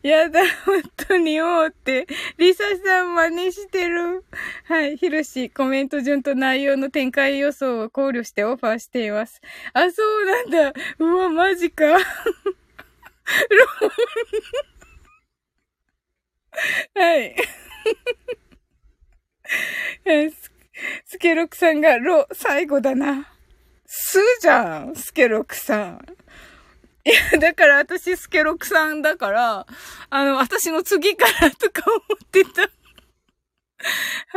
[0.03, 2.07] やだ、本当におうって。
[2.39, 4.25] リサさん真似してる。
[4.65, 9.41] はい、ヒロシ、コメント順と内容の展開予想を考慮してオファーしています。
[9.75, 10.81] あ、そうなんだ。
[10.99, 11.85] うわ、マジか。
[11.87, 11.99] ロ
[13.89, 14.74] ー
[16.95, 17.35] はい。
[20.31, 20.53] ス
[21.05, 23.33] スケロクさんがロ、最後だな。
[23.87, 26.05] スじゃん、スケロクさん。
[27.05, 29.67] いや、だから私スケロクさんだから、
[30.11, 32.63] あの、私の次からとか思ってた。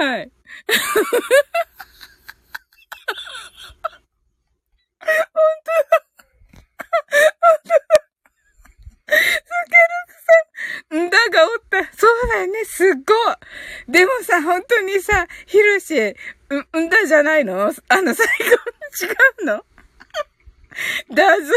[0.02, 0.32] はい。
[5.00, 5.16] 本
[5.64, 6.06] 当だ。
[7.40, 7.98] 本当だ。
[9.08, 10.07] スケロク
[10.96, 11.10] ん。
[11.10, 11.84] だがおった。
[11.96, 12.66] そうだよね。
[12.66, 13.92] すっごい。
[13.92, 17.66] でもさ、本当にさ、ヒロシ、ん、んだじゃないの？
[17.66, 18.06] あの、最後の、
[19.02, 19.14] 違
[19.44, 19.66] うの？
[21.14, 21.54] だず。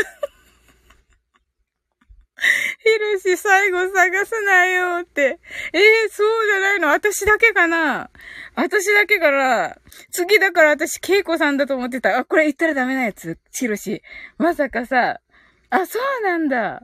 [2.82, 5.38] ヒロシ、最後探すなよって。
[5.74, 6.88] えー、そうじゃないの？
[6.88, 8.10] 私だけかな？
[8.56, 9.78] 私だけから、
[10.10, 12.18] 次だから私、ケイコさんだと思ってた。
[12.18, 13.38] あ、これ言ったらダメなやつ。
[13.52, 14.02] ヒロシ。
[14.38, 15.20] まさかさ、
[15.68, 16.82] あ、そうなんだ。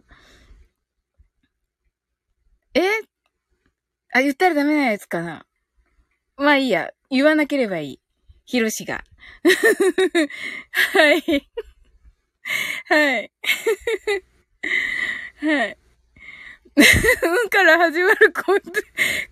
[2.78, 3.00] え？
[4.12, 5.46] あ、言ったらダメなやつかな。
[6.36, 6.90] まあいいや。
[7.08, 8.00] 言わなければいい。
[8.44, 9.04] ヒロシが。
[10.94, 11.48] はい。
[12.84, 13.32] はい。
[15.40, 15.78] はい。
[16.76, 18.70] うんから始まる小手、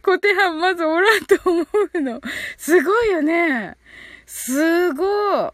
[0.02, 2.20] 小手半まずおらんと思うの。
[2.56, 3.76] すごいよね。
[4.24, 5.52] すごい。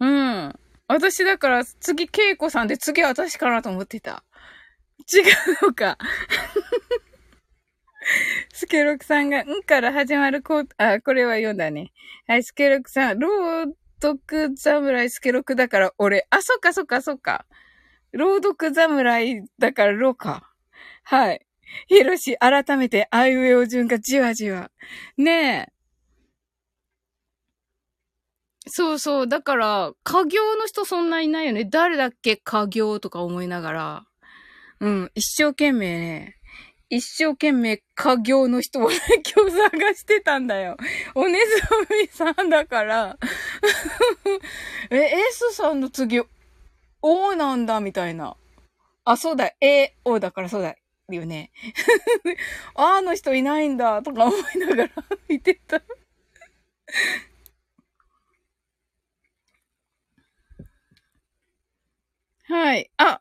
[0.00, 0.54] うん。
[0.86, 4.22] 私だから次、ケイコさんで次私かなと思ってた。
[5.12, 5.98] 違うのか。
[8.52, 11.92] スケロクさんが、んから始まるこう、あ、これは読んだね。
[12.26, 13.66] はい、スケロクさん、朗
[14.02, 17.46] 読侍スケロクだから俺、あ、そっかそっかそっか。
[18.12, 20.50] 朗読侍だからロか。
[21.02, 21.46] はい。
[21.86, 24.70] ヒロシ、改めて、あいうえお順がじわじわ。
[25.18, 25.72] ねえ。
[28.70, 29.28] そうそう。
[29.28, 31.64] だから、家業の人そんないないよね。
[31.64, 32.36] 誰だっけ？
[32.36, 34.07] 家業とか思いながら。
[34.80, 35.10] うん。
[35.14, 36.34] 一生懸命ね。
[36.90, 38.96] 一生懸命家業の人をね、
[39.34, 40.76] 今日探してたんだよ。
[41.14, 41.62] おねず
[42.02, 43.18] みさんだから。
[44.90, 46.22] え、エースさんの次、
[47.02, 48.36] O なんだ、みたいな。
[49.04, 50.76] あ、そうだ、A、O だからそうだ。
[51.14, 51.50] よね。
[52.74, 54.90] あの人いないんだ、とか思いながら
[55.28, 55.82] 見てた。
[62.44, 62.90] はい。
[62.96, 63.20] あ、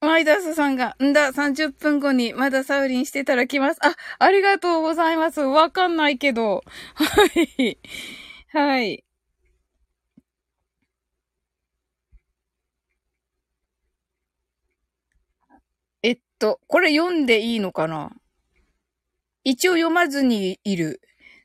[0.00, 3.80] マイダスさんが、んだ、30分後にまだサウリンしてたら来ます。
[3.86, 5.40] あ、ありがとうございます。
[5.40, 6.62] わかんないけど。
[6.94, 7.26] は
[7.58, 7.78] い。
[8.48, 9.04] はい。
[16.02, 18.10] えっと、これ読んでいいのかな？
[19.44, 21.00] 一応読まずにいる。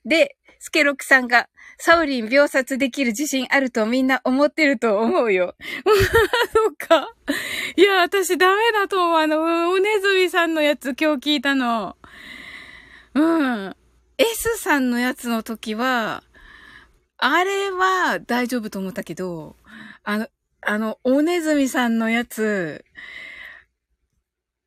[0.05, 5.55] で、スケロクさんが、サウリン秒殺できる自信あるとみんな思ってると思うよ。
[6.53, 7.09] そうか。
[7.75, 9.17] いや、私ダメだと思う。
[9.17, 11.97] あの、おねずみさんのやつ今日聞いたの。
[13.13, 13.75] うん。
[14.17, 16.23] S さんのやつの時は、
[17.17, 19.55] あれは大丈夫と思ったけど、
[20.03, 20.27] あの、
[20.61, 22.85] あの、おねずみさんのやつ、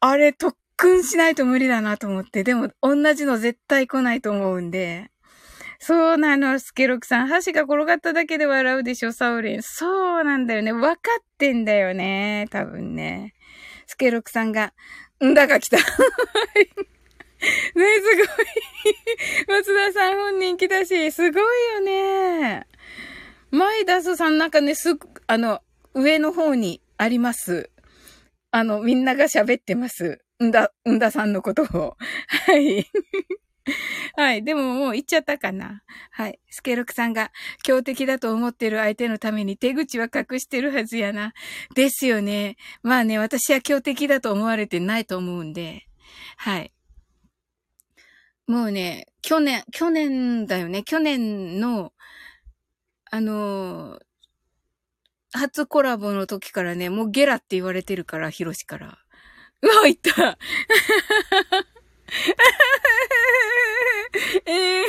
[0.00, 5.11] あれ特訓しないと無理だなと思って、でも同じの絶対来ないと思うんで、
[5.79, 7.29] そうなの、スケロクさん。
[7.29, 9.62] 箸が転がっただけで笑うでしょ、サウリン。
[9.62, 10.72] そうなんだよね。
[10.72, 12.47] わかってんだよね。
[12.51, 13.35] 多分ね。
[13.87, 14.72] スケロクさんが、
[15.24, 15.79] んだが来た。
[15.79, 15.95] ね、す
[17.76, 19.57] ごい。
[19.59, 21.43] 松田さん本人来たし、すごい
[21.74, 22.66] よね。
[23.51, 25.62] マイダスさんなんかね、す、あの、
[25.95, 27.70] 上の方にあります。
[28.51, 30.20] あの、みんなが喋ってます。
[30.43, 31.97] んだ、んださんのことを。
[32.47, 32.87] はい。
[34.16, 34.45] はい。
[34.45, 35.83] でももう言っちゃったかな。
[36.11, 36.39] はい。
[36.51, 37.31] スケロクさんが
[37.62, 41.33] 強敵だと思ってる相手のために手口は隠してるはずやな。
[41.75, 42.57] ですよね。
[42.83, 45.87] まあね、私は強敵だと思われてないと思うんで。
[46.37, 46.73] はい。
[48.47, 50.83] もうね、去年、去年だよね。
[50.83, 51.93] 去年の、
[53.11, 54.01] あのー、
[55.33, 58.99] 初コラボの時からね、もうゲラって言われてるから、ヒロシから。
[59.61, 60.39] うわ、いった
[64.46, 64.84] ええ、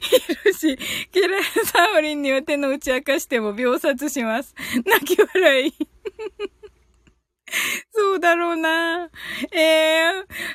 [0.00, 0.78] ひろし、
[1.12, 4.54] キラサオリンには手の内明かしても秒殺します。
[4.84, 5.74] 泣き笑い。
[7.92, 9.10] そうだろうな。
[9.52, 10.10] ええ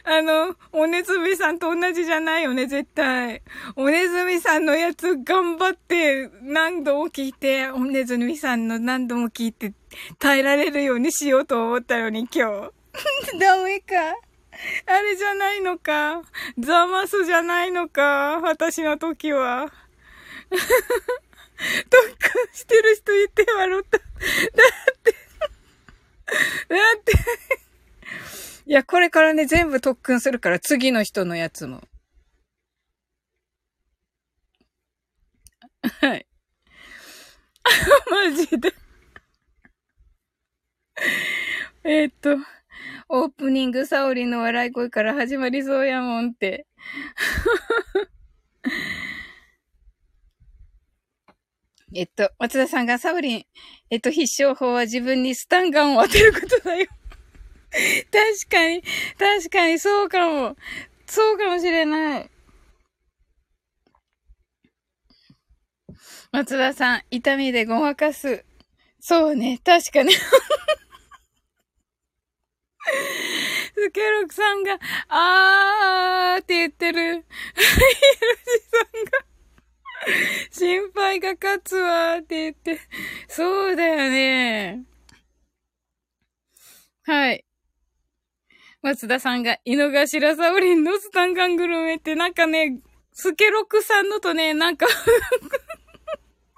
[0.06, 3.42] ー、あの、おねずみさんと同じじゃないよね、絶対。
[3.76, 9.74] おねずみさんのやつ頑張って何度も聞いて、おねずみさんの何度も聞いて
[10.20, 12.72] 耐えられるようにしようと思ったのに今日。
[13.40, 13.96] ダメか。
[14.86, 16.22] あれじゃないのか。
[16.60, 18.40] ザマスじゃないのか。
[18.42, 19.72] 私の時は。
[20.52, 20.60] 特
[22.18, 23.98] 訓してる人いて笑った。
[23.98, 27.14] だって、だって、
[28.66, 31.84] いや、これからね、全部特訓するから、次の人のやつも。
[35.84, 36.28] はい。
[38.10, 38.74] マジで。
[41.84, 42.38] えっと。
[43.10, 46.66] オープニングサオリの笑い声から始まりそうやもんって。
[51.94, 53.46] えっと、松田さんがサオリン、
[53.90, 56.88] えっと、必勝法は自分にスタンガンを当てることだよ。
[58.12, 58.82] 確かに、
[59.18, 60.56] 確かにそうかも。
[61.06, 62.30] そうかもしれない。
[66.32, 68.46] 松田さん、痛みでごまかす。
[69.02, 70.14] そうね、確かに。
[73.76, 77.00] スケロクさんが、あーって言ってる。
[77.02, 79.12] ヒルシさんが、
[80.52, 82.80] 心配が勝つわーって言って。
[83.28, 84.84] そうだよね。
[87.04, 87.46] はい。
[88.82, 92.80] 松田さんが、井の頭サオリンのスタンガングルメってなんかね、
[93.14, 94.88] スケロクさんのとね、なんか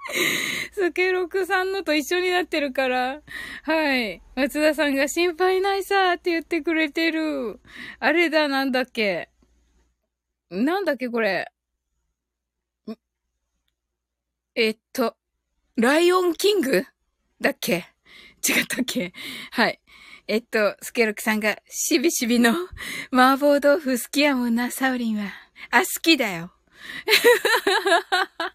[0.72, 3.22] スケロクさんのと一緒になってるから。
[3.62, 4.22] はい。
[4.36, 7.60] 松田さんが心配ないさーって言ってくれてる。
[8.00, 9.30] あれだ、なんだっけ？
[10.50, 11.50] なんだっけ、これ？
[14.54, 15.16] えっと、
[15.76, 16.84] ライオンキング？
[17.40, 17.86] だっけ？
[18.48, 19.12] 違ったっけ？
[19.50, 19.80] はい。
[20.28, 22.52] えっと、スケロクさんが、しびしびの
[23.10, 25.32] 麻婆豆腐好きやもんな、サウリンは。
[25.70, 26.52] あ、好きだよ。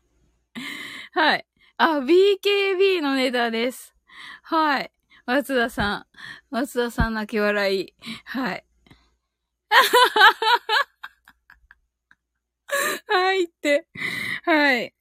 [1.12, 1.45] はい。
[1.78, 3.95] あ、BKB のネタです。
[4.43, 4.91] はい。
[5.26, 6.05] 松田さん。
[6.49, 7.93] 松田さん泣き笑い。
[8.26, 8.66] はい。
[13.07, 13.88] はいって。
[14.43, 14.93] はい。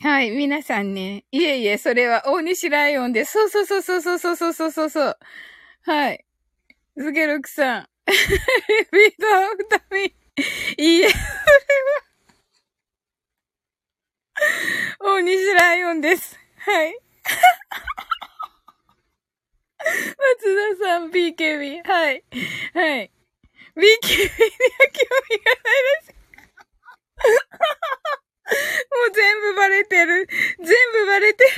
[0.00, 1.24] はい、皆さんね。
[1.30, 3.32] いえいえ、それは大西ライオンです。
[3.32, 5.18] そうそうそうそうそうそうそうそうそう。
[5.82, 6.24] はい。
[6.96, 7.88] ズゲロクさん。
[8.06, 8.16] ビー
[9.20, 10.12] トアフタミン。
[10.78, 12.11] いいえ、それは
[15.00, 16.36] 大西ライオンです。
[16.58, 16.98] はい。
[19.78, 21.84] 松田さん、BKB。
[21.84, 22.24] はい。
[22.74, 23.10] はい。
[23.76, 23.84] BKB には興味が
[25.54, 26.12] ないらしい。
[28.92, 30.26] もう全部バレてる。
[30.58, 31.50] 全部バレてる。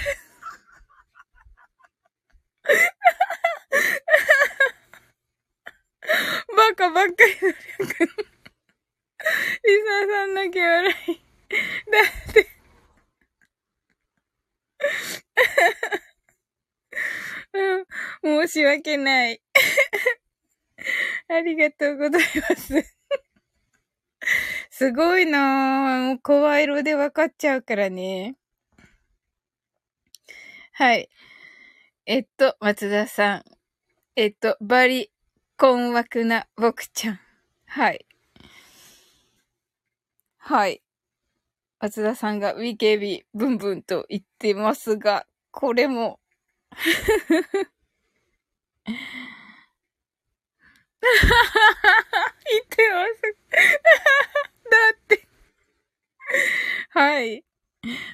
[6.57, 7.57] バカばっかりの略。
[9.65, 10.95] リサさん泣き笑い。
[11.91, 11.99] だ
[12.31, 12.54] って。
[18.23, 19.43] 申し訳ない。
[21.29, 22.97] ありがとうございます。
[24.71, 26.19] すごいなぁ。
[26.23, 28.37] 声色で分かっちゃうからね。
[30.73, 31.09] はい。
[32.07, 33.45] えっと、松田さん。
[34.17, 35.11] えっと、バリ、
[35.57, 37.21] 困惑な僕ちゃん。
[37.67, 38.07] はい。
[40.39, 40.84] はい。
[41.85, 46.19] 松田さんが BKB ブンブンと言ってますが、これも
[46.73, 46.93] 言っ
[52.71, 53.11] てます。
[54.71, 55.29] だって。
[56.89, 57.45] はい。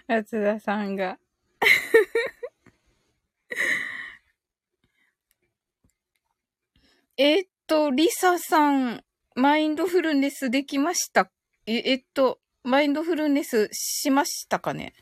[0.09, 1.21] 松田さんが。
[7.17, 9.05] えっと、リサさん、
[9.37, 11.31] マインドフルネスできました
[11.67, 14.93] え、えっと、マインドフルネスしましたかね？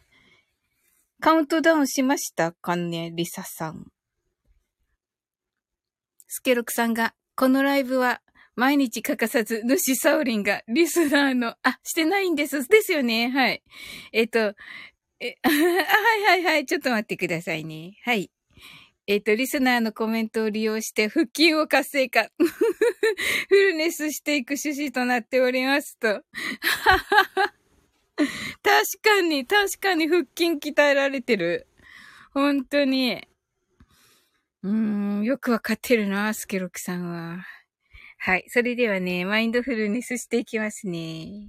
[1.21, 3.11] カウントダウンしましたかね？
[3.15, 3.87] リサさん。
[6.29, 8.21] スケロクさんが、このライブは
[8.55, 12.69] 毎日欠かさず、主サウリンがリスナーの、あ、してないんです。
[12.69, 13.29] ですよね。
[13.31, 13.63] はい。
[14.13, 14.55] えっ、と、
[15.21, 16.67] え、 はいはいはい。
[16.67, 17.99] ちょっと待ってくださいね。
[18.05, 18.31] はい。
[19.11, 22.29] えっ、と、リスナーのコメントを利用して腹筋を活性化。
[23.49, 26.23] フルネスしていく趣旨となっておりますと。
[28.19, 31.67] 確かに、確かに腹筋鍛えられてる。
[32.35, 33.27] 本当に。
[34.63, 34.71] うー
[35.21, 37.47] ん、よくわかってるな、スケロクさんは。
[38.19, 38.45] はい。
[38.49, 41.49] それではね、マインドフルネスしていきますね。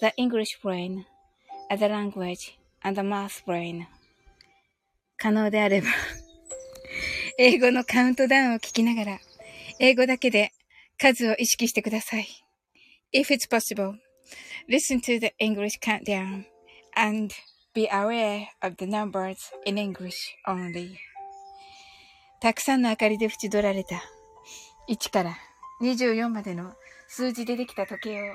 [0.00, 1.04] the English brain,
[1.70, 3.86] the language, and the math brain.
[5.16, 5.88] 可能であれば
[7.38, 9.20] 英語のカウントダウンを聞きながら、
[9.78, 10.52] 英語だけで
[10.98, 12.28] 数を意識してください。
[13.14, 13.94] If it's possible,
[14.68, 16.44] listen to the English countdown
[16.94, 17.34] and
[17.74, 20.12] be aware of the numbers in English
[20.46, 20.96] only.
[22.40, 24.02] たくさんの明かりで縁取られた
[24.88, 25.36] 1から
[25.80, 26.74] 24までの
[27.08, 28.34] 数字でできた時計を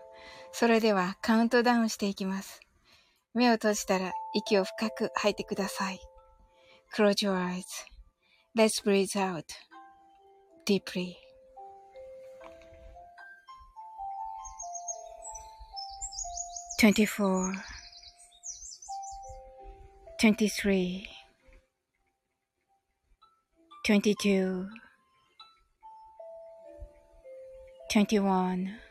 [0.53, 2.59] それではカウントダウンしていきます。
[3.33, 5.99] 目を閉じたら息を深く吐いてください。
[6.93, 9.45] Close your eyes.Let's breathe out
[10.65, 11.15] deeply.
[16.81, 17.53] Twenty-four,
[20.19, 21.05] twenty-three,
[23.85, 24.67] twenty-two,
[27.91, 28.90] 21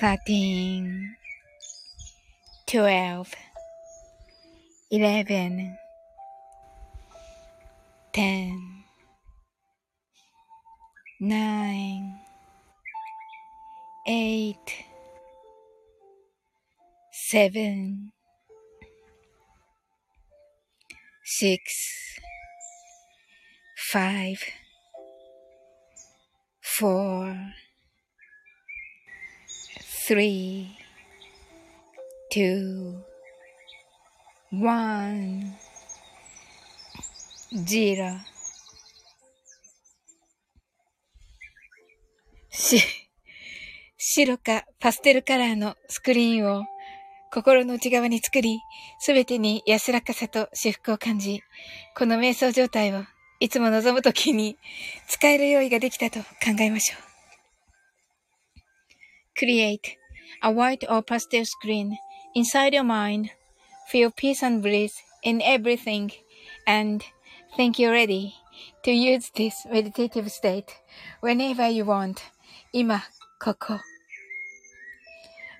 [0.00, 1.16] 13
[2.66, 3.36] 12
[4.90, 5.78] 11
[8.12, 8.84] 10
[11.20, 12.20] 9
[14.06, 14.56] 8
[17.12, 18.12] 7
[21.24, 22.20] 6
[23.76, 24.36] 5
[26.60, 27.63] 4
[30.06, 30.66] 3
[32.30, 32.94] 2
[34.52, 35.52] 1
[37.54, 38.18] 0
[42.50, 42.82] し、
[43.96, 46.64] 白かパステルカラーのスクリーンを
[47.32, 48.60] 心の内側に作り、
[48.98, 51.40] すべてに安らかさと至福を感じ、
[51.96, 53.04] この瞑想状態を
[53.40, 54.58] いつも望むときに
[55.08, 56.26] 使える用意ができたと考
[56.60, 57.13] えましょう。
[59.37, 59.97] Create
[60.43, 61.97] a white or pastel screen
[62.35, 63.31] inside your mind.
[63.87, 66.11] Feel peace and bliss in everything
[66.67, 67.03] and
[67.55, 68.35] think you're ready
[68.83, 70.75] to use this meditative state
[71.21, 72.21] whenever you want.
[72.71, 73.03] 今、
[73.39, 73.79] ここ。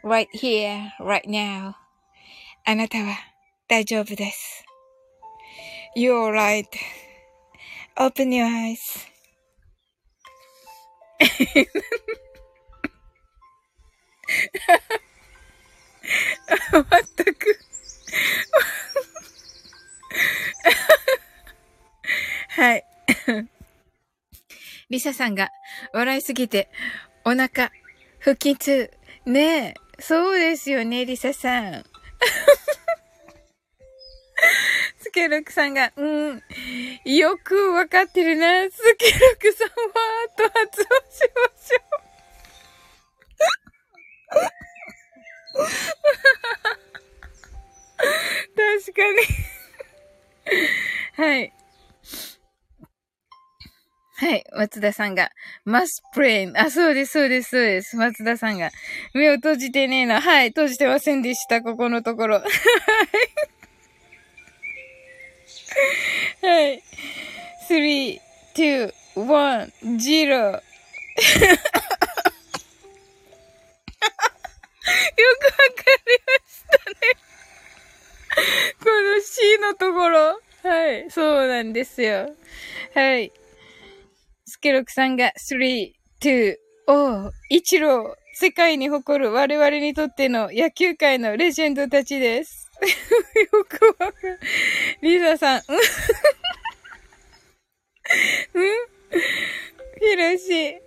[0.04, 1.76] right here, right now.
[2.66, 3.18] あなたは
[3.68, 4.64] 大丈夫です。
[5.98, 6.32] You're
[7.98, 8.78] right.Open your eyes.
[16.73, 16.85] まっ
[17.17, 17.59] たく
[22.49, 22.85] はい。
[24.91, 25.49] リサさんが
[25.93, 26.69] 笑いすぎて
[27.25, 27.73] お腹
[28.25, 28.91] 腹筋痛。
[29.27, 29.85] ねえ。
[29.99, 31.85] そうですよね、リサさん。
[34.99, 36.43] スケロクさんが、うん、
[37.05, 38.71] よくわかってるな。
[38.71, 39.75] スケロクさんは、
[40.37, 42.04] と発音しましょう。
[48.57, 49.19] 確かに
[51.17, 51.53] はい。
[54.17, 54.45] はい。
[54.57, 55.31] 松田さんが、
[55.65, 56.57] マスプレイン。
[56.57, 57.97] あ、そうです、そうです、そうです。
[57.97, 58.71] 松田さんが、
[59.13, 60.21] 目を閉じてねえな。
[60.21, 60.49] はい。
[60.49, 62.41] 閉じてませんでした、ここのところ。
[62.41, 62.49] はい。
[66.43, 66.83] はい。
[67.69, 68.21] 3、
[68.55, 69.47] 2、1、
[69.99, 70.63] 0。
[75.17, 75.57] よくわか
[76.07, 76.97] りましたね。
[78.83, 80.41] この C のところ。
[80.63, 81.11] はい。
[81.11, 82.35] そうなんですよ。
[82.95, 83.33] はい。
[84.47, 92.71] スケロクさんが3、2、お一郎、世界に誇る我々にとっての野球界のレジェンドたちです。
[93.53, 94.41] よくわかる。
[95.01, 95.77] リザさん、 うん？
[98.55, 98.73] うん？
[100.01, 100.81] ヒロシ、うん？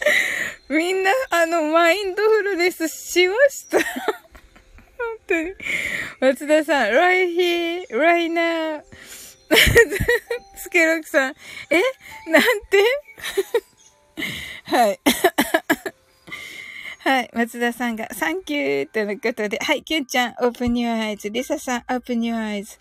[0.68, 3.86] みんな、あの、マインドフルネスしました本
[5.26, 5.54] 当に。
[6.20, 8.82] 松田さん、right here, right now.
[10.56, 11.34] スケロクさん、
[11.70, 11.82] え？
[12.30, 12.84] なんて？
[14.64, 15.00] はい。
[16.98, 17.30] はい。
[17.32, 19.82] 松田さんが、サンキューとのことで、はい。
[19.82, 21.30] キュンちゃん、 open new eyes。
[21.30, 22.76] リサさん、 open new eyes。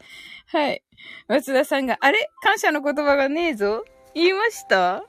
[0.47, 0.84] はい。
[1.30, 2.30] 松田さんが、あれ？
[2.41, 5.03] 感謝の言葉がねえぞ言いました？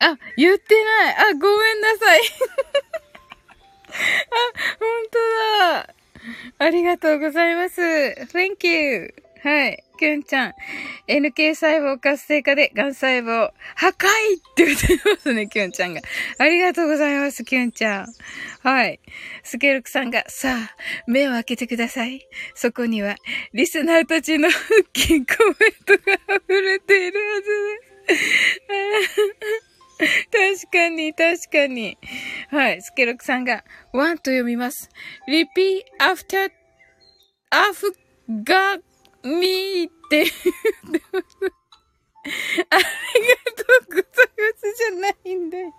[0.00, 1.14] あ、言ってない。
[1.14, 2.20] あ、ごめんなさい。
[3.88, 3.94] あ、
[4.78, 5.18] 本当
[5.84, 5.94] だ。
[6.58, 7.80] ありがとうございます。
[7.80, 9.14] Thank you.
[9.42, 9.84] はい。
[9.98, 10.54] きゅんちゃん。
[11.06, 13.96] NK 細胞活性化で癌細胞破壊っ
[14.54, 16.00] て言ってますね、きゅんちゃんが。
[16.38, 18.06] ありがとうございます、きゅんちゃん。
[18.62, 19.00] はい。
[19.42, 20.76] スケルクさんが、さあ、
[21.06, 22.26] 目を開けてください。
[22.54, 23.16] そこには、
[23.52, 24.60] リスナーたちの腹
[24.96, 27.46] 筋コメントが溢れているはず
[28.08, 29.66] です。
[30.32, 31.98] 確かに、確かに。
[32.50, 32.82] はい。
[32.82, 34.88] スケロクさんが、ワンと読みます。
[35.28, 36.50] repeat after,
[37.50, 37.92] アフ
[38.44, 38.76] ガ
[39.22, 41.60] みーって言ってます。
[42.70, 42.86] ありが
[43.56, 45.74] とうございますじゃないんだよ。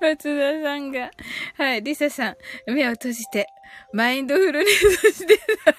[0.00, 1.10] 松田さんが、
[1.56, 2.36] はい、リサさん、
[2.72, 3.46] 目を閉じて、
[3.92, 5.76] マインドフルネスしてたら、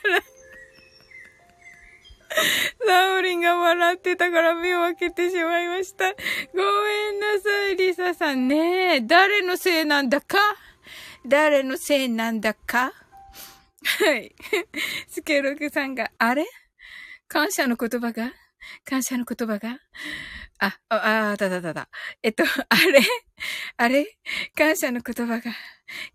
[2.87, 6.05] サオリンが笑ってたから目を開けてしまいました。
[6.11, 9.01] ごめんなさい、リサさんね。
[9.01, 10.37] 誰のせいなんだか？
[11.25, 12.93] 誰のせいなんだか？
[13.83, 14.33] はい。
[15.07, 16.45] スケロクさんが、あれ？
[17.27, 18.31] 感謝の言葉が？
[18.85, 19.79] 感謝の言葉が？
[20.59, 21.89] あ、あ、あ、だだだだ。
[22.21, 23.01] えっと、あれ？
[23.77, 24.05] あれ？
[24.55, 25.51] 感謝の言葉が、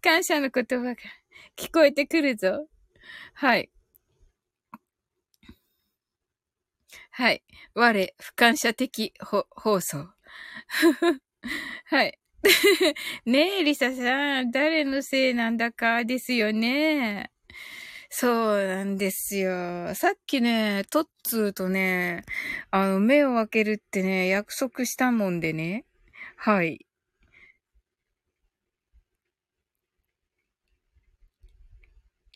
[0.02, 0.96] 感謝の言葉が？
[1.56, 2.68] 聞こえてくるぞ。
[3.34, 3.70] はい。
[7.18, 7.42] はい。
[7.72, 9.10] 我、不感謝的
[9.48, 10.12] 放送。
[11.86, 12.18] はい。
[13.24, 17.30] ねえ、リサさん、誰のせいなんだかですよね。
[18.10, 19.94] そうなんですよ。
[19.94, 22.26] さっきね、トッツーとね、
[22.70, 25.86] あの、目を開けるってね、約束したもんでね。
[26.36, 26.84] はい。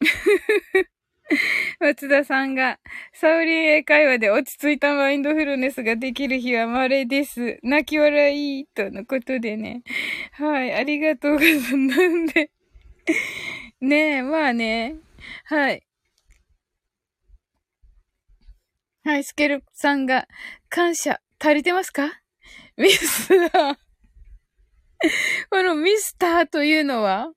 [1.80, 2.78] 松田さんが、
[3.12, 7.58] サウリン英会話で落ち着いたマインドフルネスができる日は稀です。
[7.62, 9.82] 泣き笑い、とのことでね。
[10.32, 11.76] はい、ありがとうございます。
[11.76, 12.50] なんで
[13.80, 14.96] ねえ、まあね。
[15.44, 15.82] はい。
[19.04, 20.26] はい、スケルさんが、
[20.68, 22.20] 感謝、足りてますか？
[22.76, 23.76] ミスター。
[25.50, 27.32] このミスターというのは？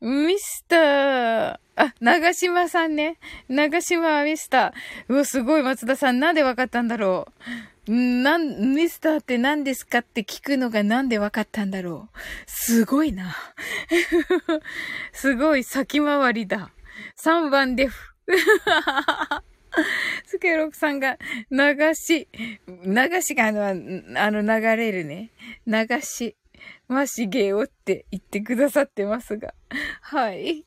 [0.00, 3.18] ミスター、あ、長島さんね。
[3.48, 4.72] 長島ミスター。
[5.08, 6.20] うわ、すごい、松田さん。
[6.20, 7.28] なんでわかったんだろ
[7.88, 7.92] う。
[7.92, 12.18] なん、ミスターって何ですかって聞くのがなんでわかったんだろう。
[12.46, 13.34] すごいな。
[15.12, 16.70] すごい先回りだ。
[17.18, 18.14] 3番デフ。
[20.26, 21.18] スケロクさんが
[21.50, 22.28] 流し、
[22.84, 23.70] 流しがあの、
[24.20, 25.30] あの流れるね。
[25.66, 26.36] 流し。
[26.88, 29.54] ましげおって言ってくださってますが。
[30.00, 30.64] はい。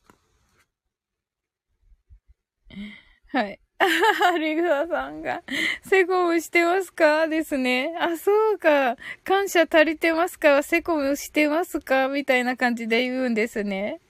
[3.32, 3.60] はい。
[3.78, 3.86] あ
[4.38, 5.42] リグサさんが、
[5.82, 7.28] セコムしてますか？
[7.28, 7.94] ですね。
[8.00, 8.96] あ、そうか。
[9.22, 10.62] 感謝足りてますか？
[10.62, 12.08] セコムしてますか？
[12.08, 14.00] みたいな感じで言うんですね。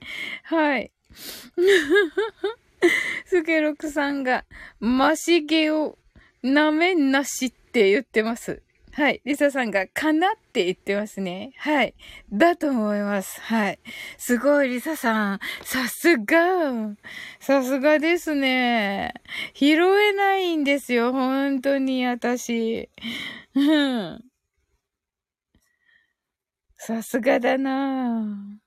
[0.44, 0.92] はい。
[3.26, 4.44] スケロクさんが、
[4.78, 5.98] ましげを、
[6.42, 8.62] なめんなしって言ってます。
[8.96, 9.20] はい。
[9.26, 11.52] リサさんが、かなって言ってますね。
[11.58, 11.94] はい。
[12.32, 13.38] だと思います。
[13.42, 13.78] はい。
[14.16, 15.40] すごい、リサさん。
[15.64, 16.96] さすが。
[17.38, 19.12] さすがですね。
[19.52, 21.12] 拾えないんですよ。
[21.12, 22.88] 本当に、私。
[23.54, 24.24] うん。
[26.78, 28.58] さすがだな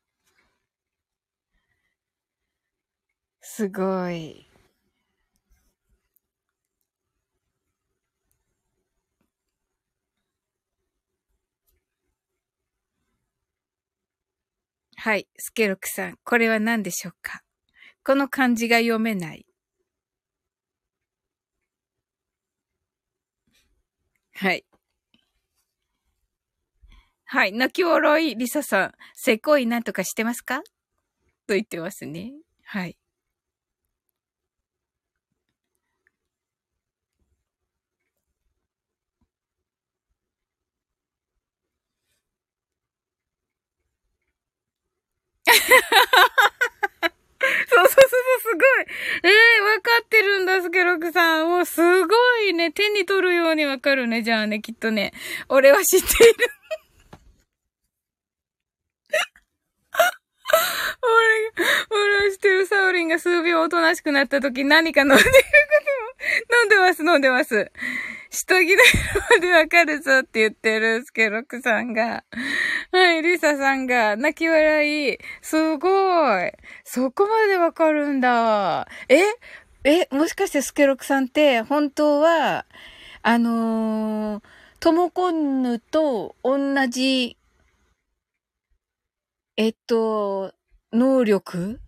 [3.41, 4.48] すごい。
[15.01, 15.29] はい。
[15.37, 17.39] スケロクさん、これは何でしょうか？
[18.03, 19.45] この漢字が読めない。
[24.35, 24.65] はい。
[27.23, 27.53] はい。
[27.53, 30.63] 泣き笑い、リサさん、せこいなんとかしてますか？
[31.47, 32.33] と言ってますね。
[32.65, 32.97] はい。
[47.69, 48.85] そうそうそうそう、すごい。
[49.23, 51.49] ええー、わかってるんだ、スケロクさん。
[51.49, 52.15] もうすご
[52.47, 52.71] いね。
[52.71, 54.23] 手に取るようにわかるね。
[54.23, 55.13] じゃあね、きっとね。
[55.47, 56.35] 俺は知っている。
[61.91, 65.29] 俺、俺は知ってるサウリンが数秒おとなしくなった時何か飲んでるこ
[66.49, 67.71] とも、飲んでます、飲んでます。
[68.31, 68.83] 下着の
[69.31, 72.23] 色でわかるぞって言ってるスケロクさんが。
[72.91, 75.17] はい、リサさんが泣き笑い。
[75.41, 76.51] すごい。
[76.83, 78.87] そこまでわかるんだ。
[79.07, 79.23] え
[79.83, 82.65] え、もしかしてスケロクさんって本当は、
[83.23, 84.43] あのー、
[84.79, 87.35] トモコンヌと同じ、
[89.59, 90.53] えっと、
[90.93, 91.81] 能力？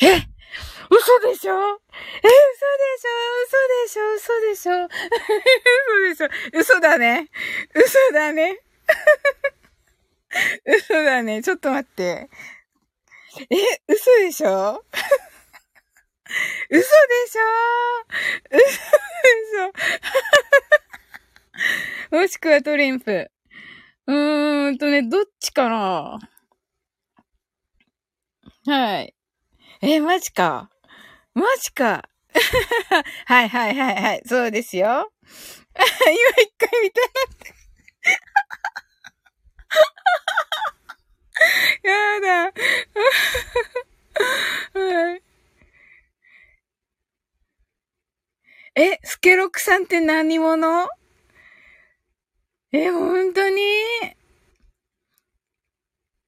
[0.00, 0.06] え？
[0.06, 1.52] 嘘でしょ？
[1.52, 2.30] え、嘘
[2.78, 3.18] でしょ？
[3.42, 4.14] 嘘でしょ？
[4.14, 4.86] 嘘でしょ？
[6.12, 6.28] 嘘でしょ？
[6.60, 7.28] 嘘だね。
[7.74, 8.60] 嘘だね。
[10.64, 11.42] 嘘だね。
[11.42, 12.30] ちょっと待って。
[13.50, 13.56] え、
[13.88, 14.84] 嘘でしょ？
[16.70, 17.42] 嘘でしょ？
[18.52, 22.14] 嘘でしょ？
[22.22, 23.28] もしくはトリンプ。
[24.10, 26.18] うーんとね、どっちかな？
[28.66, 29.14] はい。
[29.82, 30.68] え、マジか。
[31.32, 32.08] マジか。
[33.26, 34.22] はいはいはいはい。
[34.26, 35.12] そうですよ。
[35.76, 35.84] 今
[36.42, 37.54] 一回見たなって。
[41.88, 42.52] やだ。
[48.74, 50.88] え、スケロクさんって何者？
[52.72, 53.60] え、本当に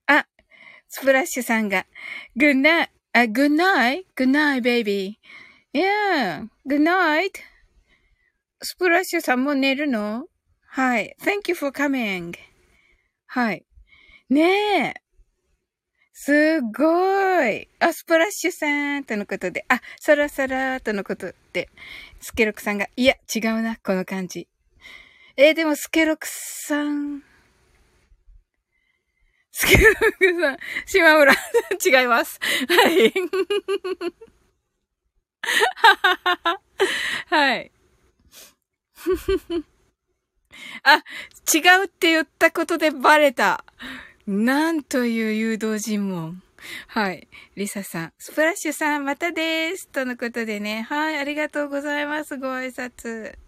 [0.07, 0.27] あ、
[0.95, 1.87] スプラッシュさんが、
[2.37, 5.19] good night, あ、good night, good night, baby.
[5.73, 7.31] Yeah, good night.
[8.61, 10.27] スプラッシュさんも寝るの？
[10.67, 11.17] はい。
[11.23, 12.35] Thank you for coming.
[13.25, 13.65] はい。
[14.29, 14.95] ねえ。
[16.13, 17.71] すごい。
[17.81, 19.65] あ、スプラッシュさんとのことで。
[19.69, 21.71] あ、そろそろとのことで。
[22.21, 24.47] スケロクさんが、いや、違うな、この感じ。
[25.39, 27.23] えー、でもスケロクさん。
[29.53, 32.41] スケロクさん、島村、違います。
[32.69, 33.13] はい。
[37.29, 37.73] はい。
[40.85, 40.97] あ、
[41.55, 43.65] 違うって言ったことでバレた。
[44.27, 46.43] なんという誘導尋問。
[46.87, 47.29] はい。
[47.57, 48.13] リサさん。
[48.19, 49.89] スプラッシュさん、またです。
[49.89, 50.87] とのことでね。
[50.89, 51.19] はい。
[51.19, 52.39] ありがとうございます。
[52.39, 53.42] ご挨拶。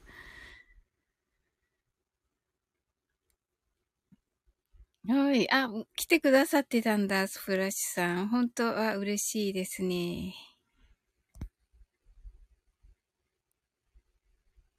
[5.06, 5.50] はい。
[5.52, 8.28] あ、来てくださってたんだ、スプラッシュさん。
[8.28, 10.34] 本当は嬉しいですね。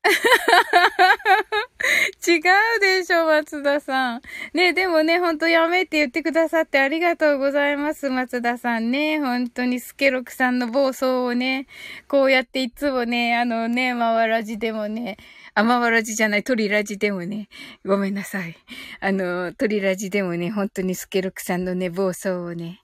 [2.27, 4.21] 違うでしょ、松田さん。
[4.53, 9.19] ね、でもね、ほんとやめって言ってくださってありがとうございます、松田さんね。
[9.19, 11.67] 本当にスケロクさんの暴走をね、
[12.07, 15.17] こうやっていつもね、あのね、まわらじでもね、
[15.57, 17.47] あまわらじじゃない、鳥ラジでもね、
[17.85, 18.57] ごめんなさい。
[18.99, 22.81] あの、鳥ラジでもね、本当にスケロクさんのね、暴走をね、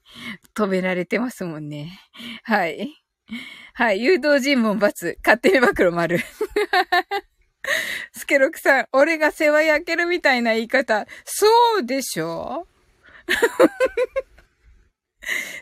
[0.56, 2.00] 止められてますもんね。
[2.44, 3.04] はい。
[3.74, 4.02] はい。
[4.02, 5.18] 誘導尋問罰。
[5.24, 6.20] 勝手に暴露丸。
[8.14, 11.06] スケロクさん、俺が世話焼けるみたいな言い方。
[11.26, 11.48] そ
[11.80, 12.68] うでしょ？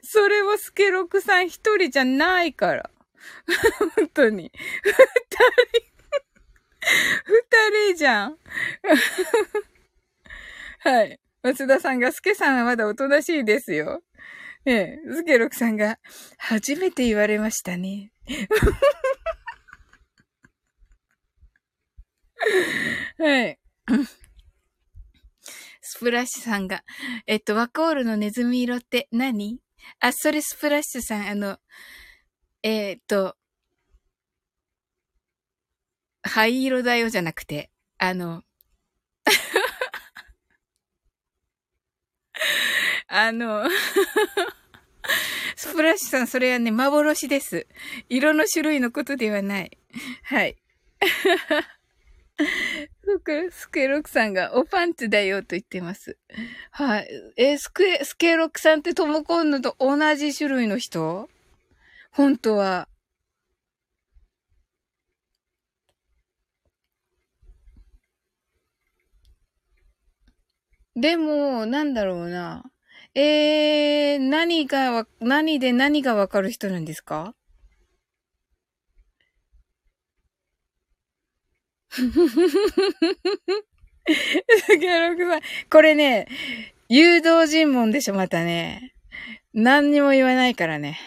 [0.03, 2.89] それはスケロクさん一人じゃないから。
[3.95, 4.51] 本当に。
[4.83, 5.88] 二人。
[7.25, 8.37] 二人じゃん。
[10.79, 11.19] はい。
[11.43, 14.03] 松田さんが、スケさんはまだおとなしいですよ。
[14.65, 15.99] ええ、スケロクさんが、
[16.37, 18.11] 初めて言われましたね。
[23.17, 23.59] はい。
[25.81, 26.83] スプラッシュさんが、
[27.25, 29.59] えっと、ワコールのネズミ色って何？
[29.99, 31.57] あ、それスプラッシュさん、あの、
[32.61, 33.35] えー、っと、
[36.29, 38.43] 灰色だよじゃなくて、あの、
[43.07, 43.67] あの
[45.55, 47.65] スプラッシュさん、それはね、幻です。
[48.07, 49.77] 色の種類のことではない。
[50.23, 50.55] はい。
[53.51, 56.17] スケロクさんがおパンツだよと言ってます。
[56.71, 57.09] はい。
[57.37, 61.29] えスケ、スケロクさんってトモコンヌと同じ種類の人？
[62.11, 62.88] 本当は。
[70.99, 72.63] でも、なんだろうな。
[73.15, 77.33] えー、何が何で何がわかる人なんですか？
[81.89, 85.41] ギャロクさん。
[85.69, 86.27] これね、
[86.87, 88.93] 誘導尋問でしょ、またね。
[89.53, 90.99] 何にも言わないからね。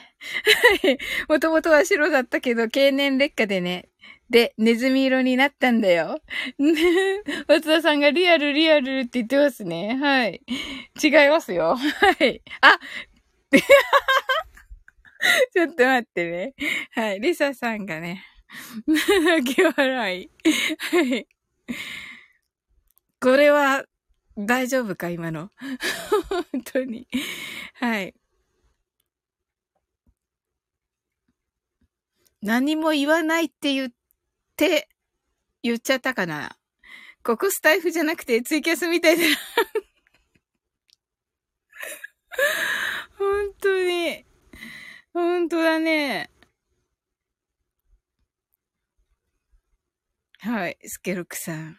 [0.82, 0.98] はい。
[1.28, 3.88] もともとは白だったけど、経年劣化でね。
[4.32, 6.18] で、ネズミ色になったんだよ。
[7.48, 9.98] 松田さんがリアルリアルって言ってますね。
[10.00, 10.40] はい。
[11.02, 11.76] 違いますよ。
[11.76, 12.40] はい。
[12.62, 12.78] あ
[15.52, 16.54] ちょっと待ってね。
[16.92, 17.20] はい。
[17.20, 18.24] リサさんがね。
[18.88, 20.30] 泣き笑い。
[20.78, 21.28] はい。
[23.20, 23.84] これは、
[24.38, 25.50] 大丈夫か今の？
[26.30, 27.06] 本当に。
[27.74, 28.14] はい。
[32.40, 34.01] 何も言わないって言って
[34.62, 34.88] って、
[35.64, 36.56] 言っちゃったかな。
[37.24, 39.24] ここスタイフじゃなくてツイキャスみたいだ。
[43.18, 44.24] 本当に。
[45.12, 46.30] 本当だね。
[50.38, 51.76] はい、スケルクさん。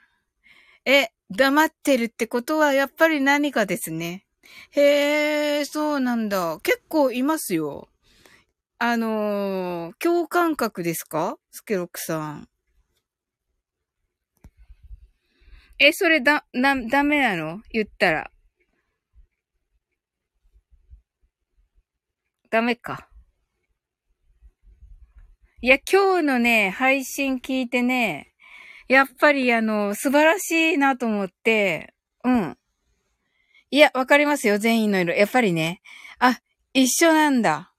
[0.85, 4.25] え、黙ってるってことはやっぱり何かですね。
[4.71, 6.59] へえ、そうなんだ。
[6.63, 7.87] 結構いますよ。
[8.77, 11.37] あのー、共感覚ですか？
[11.51, 12.49] スケロクさん。
[15.85, 17.61] え、それだ、な、ダメなの？
[17.69, 18.31] 言ったら。
[22.49, 23.09] ダメか。
[25.59, 28.31] いや、今日のね、配信聞いてね、
[28.87, 32.57] やっぱりあの、素晴らしいなと思って、うん。
[33.69, 35.13] いや、わかりますよ、全員の色。
[35.13, 35.81] やっぱりね。
[36.17, 36.39] あ、
[36.73, 37.73] 一緒なんだ。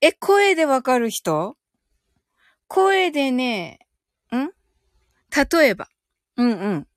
[0.00, 1.58] え、声でわかる人？
[2.66, 3.80] 声でね、
[4.34, 4.48] ん？
[5.52, 5.90] 例えば。
[6.38, 6.88] うんうん。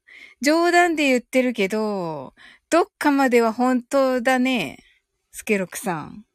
[0.42, 2.34] 冗談で言ってるけど、
[2.70, 4.78] どっかまでは本当だね。
[5.32, 6.26] スケロクさん。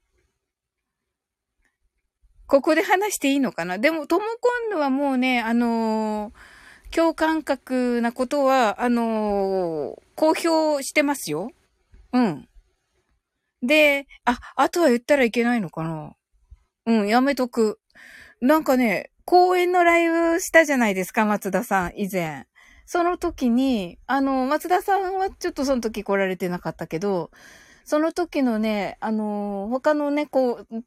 [2.47, 3.79] ここで話していいのかな？
[3.79, 11.51] でも、トモコンヌはもうね、あのー、共感覚なことは、あのー、公表してますよ。
[12.13, 12.49] うん。
[13.63, 16.15] で、あ、あとは言ったらいけないのかな？
[16.87, 17.81] うん、やめとく。
[18.41, 22.47] なんかね、公演のライブしたじゃないですか、松田さん、以前。
[22.87, 27.31] その時に、あの、松田さんはちょっとその時来られてなかったけど、
[27.85, 30.85] その時のね、あの、他のね、こう、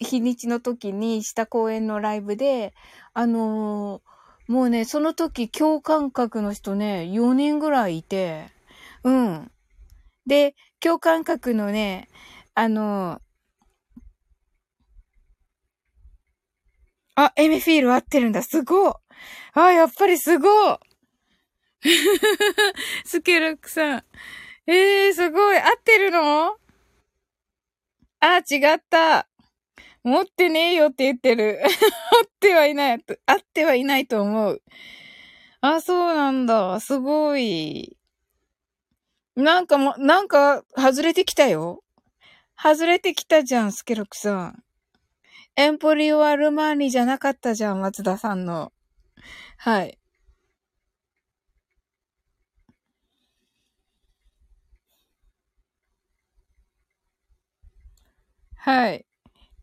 [0.00, 2.74] 日にちの時にした公演のライブで、
[3.14, 4.02] あの、
[4.48, 8.46] もうね、その時共感覚の人ね、4人ぐらいいて、
[9.04, 9.50] うん。
[10.26, 12.08] で、共感覚のね、
[12.54, 13.20] あの、
[17.16, 18.42] あ、エメフィール合ってるんだ。
[18.42, 18.92] すごい。
[19.54, 20.78] あ、やっぱりすごい。
[23.04, 24.04] スケロックさん。
[24.66, 25.58] ええー、すごい。
[25.58, 26.56] 合ってるの？
[28.20, 29.28] あ、違った。
[30.02, 31.60] 持ってねえよって言ってる。
[31.64, 31.68] 合
[32.26, 33.04] ってはいない。
[33.26, 34.62] 合ってはいないと思う。
[35.60, 36.80] あ、そうなんだ。
[36.80, 37.96] すごい。
[39.36, 41.84] なんかも、なんか、外れてきたよ。
[42.60, 44.64] 外れてきたじゃん、スケロクさん。
[45.56, 48.72] エンポリオアルマーニじゃなかったじゃん、松田さんの。
[49.56, 49.98] はい。
[58.58, 59.04] はい。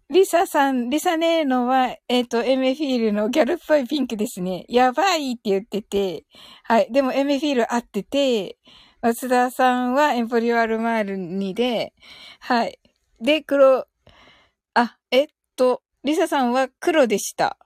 [0.09, 4.65] リサさん、リサネーノは、えっ、ー、と、エメフィールのギャルっぽいピンクですね。
[4.69, 6.25] やばいって言ってて、
[6.63, 6.91] はい。
[6.91, 8.57] でもエメフィール合ってて、
[9.01, 11.93] 松田さんはエンポリオアルマールにで、
[12.39, 12.79] はい。
[13.19, 13.85] で、黒、
[14.75, 17.57] あ、えっと、リサさんは黒でした。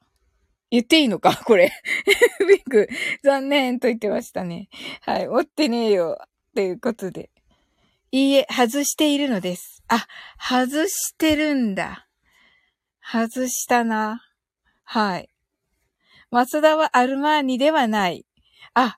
[0.71, 1.35] 言っていいのか？
[1.43, 1.71] これ。
[2.47, 2.87] ピンク、
[3.23, 4.69] 残念と言ってましたね。
[5.01, 5.27] はい。
[5.27, 6.17] 持ってねえよ。
[6.55, 7.29] ということで。
[8.11, 9.83] いいえ、外しているのです。
[9.87, 10.07] あ、
[10.39, 12.07] 外してるんだ。
[13.01, 14.25] 外したな。
[14.83, 15.29] はい。
[16.31, 18.25] 松田はアルマーニではない。
[18.73, 18.97] あ。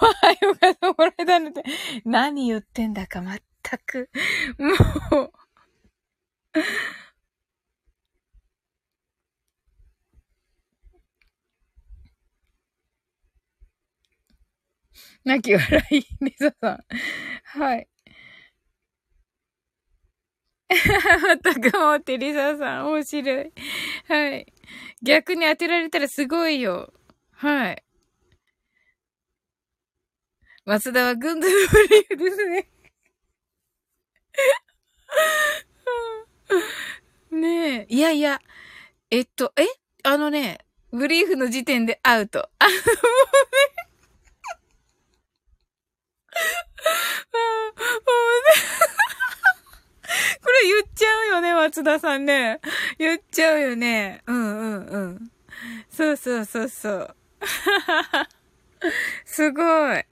[0.00, 1.62] まあ、よかった、もらえたので。
[2.04, 3.40] 何言ってんだか全
[3.86, 4.10] く。
[4.58, 5.32] もう。
[15.24, 16.84] 泣き笑い、リサさん。
[17.60, 17.88] はい。
[20.70, 23.52] 全くもってリサさん、面白い。
[24.08, 24.52] はい。
[25.02, 26.92] 逆に当てられたらすごいよ。
[27.32, 27.84] はい。
[30.64, 32.68] 松田は軍ドのブリーフですね。
[37.30, 37.86] ねえ。
[37.88, 38.40] いやいや。
[39.10, 39.66] えっと、え？
[40.04, 40.58] あのね、
[40.92, 42.48] ブリーフの時点でアウト。
[42.58, 43.91] あの、もうね。
[50.42, 52.60] これ言っちゃうよね、松田さんね。
[52.98, 54.22] 言っちゃうよね。
[54.26, 55.30] うんうんうん。
[55.90, 57.16] そうそうそうそう。
[59.24, 60.04] すごい。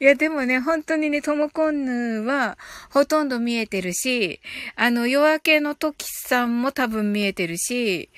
[0.00, 2.56] いや、でもね、本当にね、ともこんぬは、
[2.90, 4.40] ほとんど見えてるし、
[4.76, 8.08] あの、夜明けの時さんも多分見えてるし、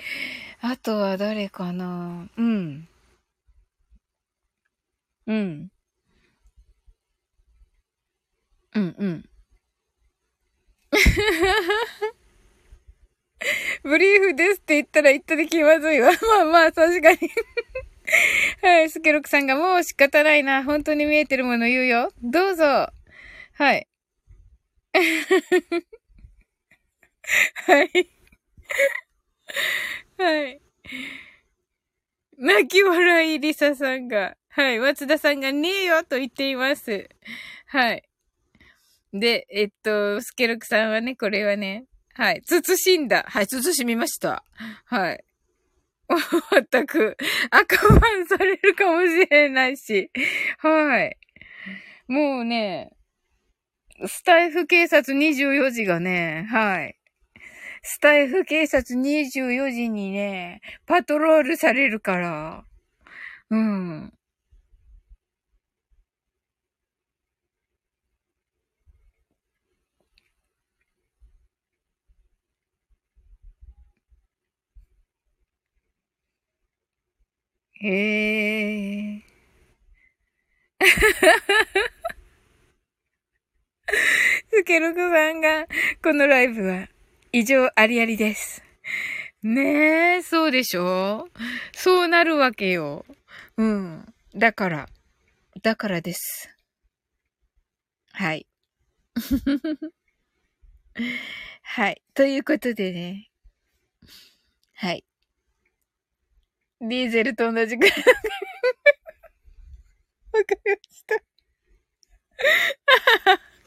[0.60, 2.86] あとは誰かなうん。
[5.30, 5.70] うん。
[8.74, 9.24] うんうん。
[13.84, 16.10] ブリーフですって言ったら言ったで気まずいわ。
[16.10, 17.18] まあまあ、確かに
[18.62, 19.46] はい、スケロクさん。
[19.46, 20.64] がもう仕方ないな。
[20.64, 22.12] 本当に見えてるもの言うよ。
[22.22, 22.64] どうぞ。
[22.64, 23.86] はい。
[27.66, 27.90] はい。
[30.18, 30.60] はい。
[32.38, 34.08] 泣き笑いリサさん。
[34.08, 37.08] が、はい、松田さんがねえよと言っています。
[37.66, 38.02] はい。
[39.12, 43.24] で、えっと、スケロクさんはね、これはね、はい、慎んだ。
[43.28, 44.44] はい、慎みました。
[44.86, 45.24] はい。
[46.08, 46.16] ま
[46.60, 47.16] ったく、
[47.50, 50.10] 赤バンされるかもしれないし。
[50.58, 51.16] はい。
[52.08, 52.90] もうね、
[54.06, 56.96] スタイフ警察24時がね、はい。
[57.82, 62.64] スタイフ警察24時にね、パトロールされるから。
[63.50, 64.12] うん。
[77.82, 79.22] へえ。
[84.52, 85.66] スケロクさんが、
[86.02, 86.88] このライブは
[87.32, 88.62] 異常ありありです。
[89.42, 91.28] ねえ、そうでしょ？
[91.72, 93.06] そうなるわけよ。
[93.56, 94.04] うん。
[94.36, 94.88] だから、
[95.62, 96.50] だからです。
[98.12, 98.46] はい。
[101.62, 102.02] はい。
[102.14, 103.30] ということでね。
[104.74, 105.04] はい。
[106.80, 107.98] ディーゼルと同じくらい。
[110.32, 111.16] わかりました。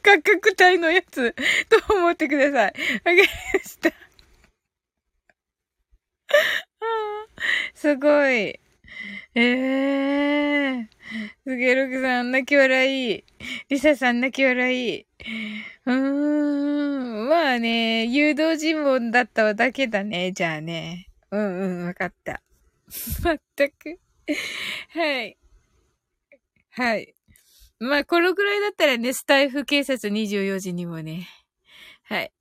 [0.01, 1.33] 価格帯のやつ、
[1.87, 2.53] と思ってください。
[2.53, 3.25] わかりま
[3.59, 3.91] した。
[7.75, 8.31] すごい。
[8.31, 8.59] え
[9.35, 10.87] えー。
[11.45, 13.23] すげろくさん、泣き笑い。
[13.69, 15.01] リサさん、泣き笑い。
[15.01, 15.93] うー
[17.25, 17.29] ん。
[17.29, 20.31] まあね、誘導尋問だっただけだね。
[20.31, 21.09] じゃあね。
[21.31, 22.41] うんうん、わかった。
[23.23, 23.99] まったく。
[24.89, 25.37] はい。
[26.71, 27.13] はい。
[27.79, 31.27] まあ、このくらいだったらね、スタイフ警察24時にもね。
[32.03, 32.31] はい。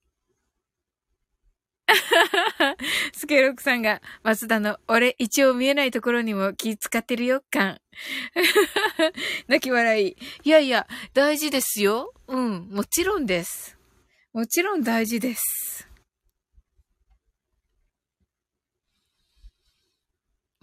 [3.13, 7.79] スケロックさんが、松田の、俺一応見えないところにも気使ってるよ、感。
[9.47, 10.17] 泣き笑い。
[10.43, 12.13] いやいや、大事ですよ。
[12.27, 13.77] うん、もちろんです。
[14.33, 15.89] もちろん大事です。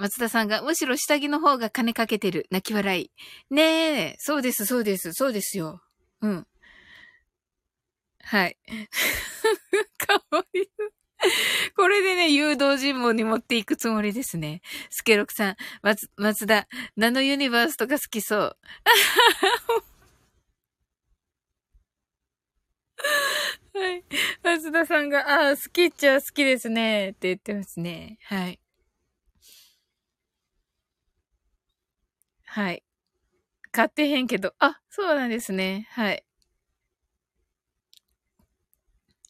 [0.01, 2.47] 松田さんが、むしろ下着の方が金かけてる。
[2.51, 3.10] 泣き笑い。
[3.55, 3.62] ね
[4.12, 5.82] え、そうです、そうです、そうですよ。
[6.22, 6.47] うん。
[8.22, 8.56] はい。
[9.98, 10.66] かわいい。
[11.77, 14.62] これでね、誘導尋問に持っていくつもりですね。
[14.89, 16.66] スケロクさん、松、松田、
[16.97, 18.56] ナノユニバースとか好きそう。
[23.74, 24.05] はい。
[24.43, 27.10] 松田さんが、ああ、好きっちゃ好きですね。
[27.10, 28.18] って言ってますね。
[28.22, 28.60] はい。
[32.52, 32.82] はい。
[33.70, 35.86] 買ってへんけど、あ、そうなんですね。
[35.93, 36.24] はい。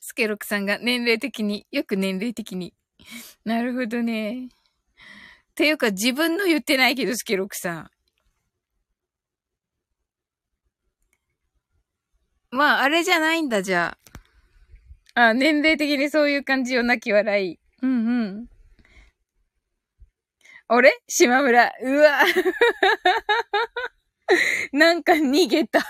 [0.00, 2.72] スケロクさんが年齢的に、よく年齢的に。
[3.44, 4.48] なるほどね。
[5.54, 7.90] ていうか自分の言ってないけど、スケロクさん。
[12.50, 13.98] まあ、あれじゃないんだ、じゃ
[15.14, 15.26] あ。
[15.28, 17.58] あ、年齢的にそういう感じを泣き笑い。
[17.82, 18.59] うんうん。
[20.72, 21.02] 俺？
[21.08, 21.72] 島村。
[21.82, 22.20] うわ。
[24.72, 25.80] なんか逃げた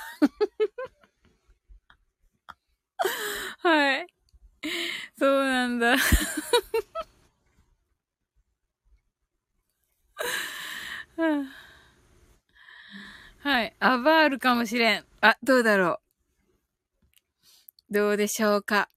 [3.58, 4.06] はい。
[5.18, 5.96] そうなんだ。
[13.42, 13.76] はい。
[13.80, 15.04] アバールかもしれん。
[15.20, 16.00] あ、どうだろ
[17.90, 17.92] う。
[17.92, 18.88] どうでしょうか。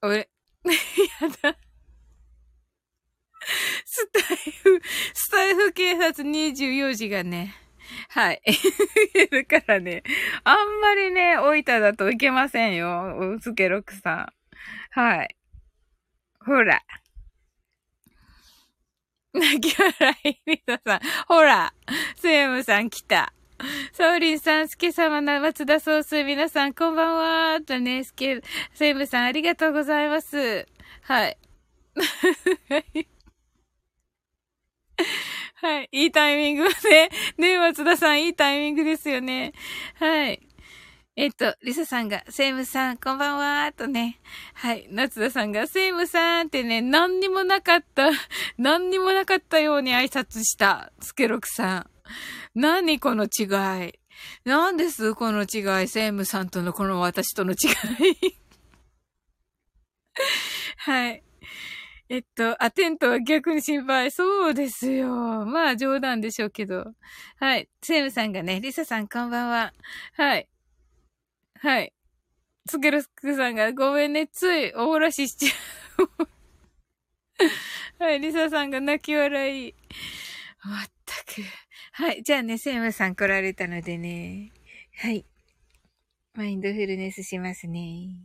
[0.00, 0.30] 俺、
[0.64, 0.72] や
[1.52, 1.67] だ。
[3.84, 4.80] スタイフ、
[5.14, 7.54] スタイフ警察24時がね、
[8.10, 8.42] はい。
[9.14, 10.02] いるからね、
[10.44, 14.32] あんまりね、置いただといけませんよ、うすけろくさ
[14.94, 14.98] ん。
[14.98, 15.36] はい。
[16.44, 16.82] ほら。
[19.32, 21.00] 泣き笑い、リサさん。
[21.26, 21.72] ほら、
[22.16, 23.32] セイムさん来た。
[23.92, 27.60] サウリンさん、スケ様の松田ソース、皆さん、こんばんは。
[27.60, 28.40] とね、スケ、
[28.74, 30.66] セイムさん、ありがとうございます。
[31.02, 31.38] はい。
[35.60, 35.88] はい。
[35.92, 39.52] いいタイミングで、 ね、松田さん、いいタイミングですよね。
[39.94, 40.40] はい。
[41.16, 44.20] えっと、リサさんが、セイムさん、こんばんはー、とね。
[44.54, 44.86] はい。
[44.90, 48.10] 夏田さんが、セイムさんってね、何にもなかった、
[48.56, 51.90] 何にもなかったように挨拶した、スケロクさん。
[52.54, 53.94] 何この違い。
[54.44, 55.88] 何ですこの違い。
[55.88, 57.56] セイムさんとのこの私との違
[58.12, 58.38] い。
[60.76, 61.22] はい。
[62.10, 64.10] えっと、あ、テントは逆に心配。
[64.10, 65.44] そうですよ。
[65.44, 66.94] まあ冗談でしょうけど。
[67.36, 67.68] はい。
[67.82, 69.74] セムさんがね、リサさんこんばんは。
[70.14, 70.48] はい。
[71.60, 71.92] はい。
[72.66, 76.28] スケルスクさんがごめんね、ついおおらししちゃう。
[78.04, 78.20] はい。
[78.20, 79.74] リサさんが泣き笑い。
[80.64, 81.42] まったく。
[81.92, 82.22] はい。
[82.22, 84.52] じゃあね、セムさん来られたのでね。
[84.96, 85.26] はい。
[86.34, 88.24] マインドフルネスしますね。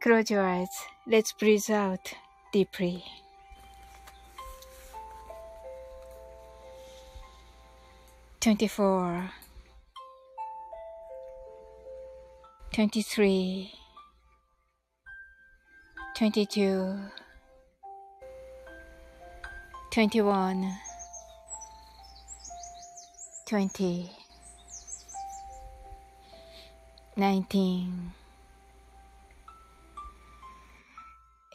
[0.00, 0.68] Close your eyes.
[1.06, 2.12] Let's breathe out
[2.52, 3.02] deeply.
[8.38, 9.30] Twenty-four,
[12.72, 13.72] twenty-three,
[16.16, 17.00] twenty-two,
[19.90, 20.78] twenty-one,
[23.48, 24.10] twenty,
[27.16, 28.12] nineteen.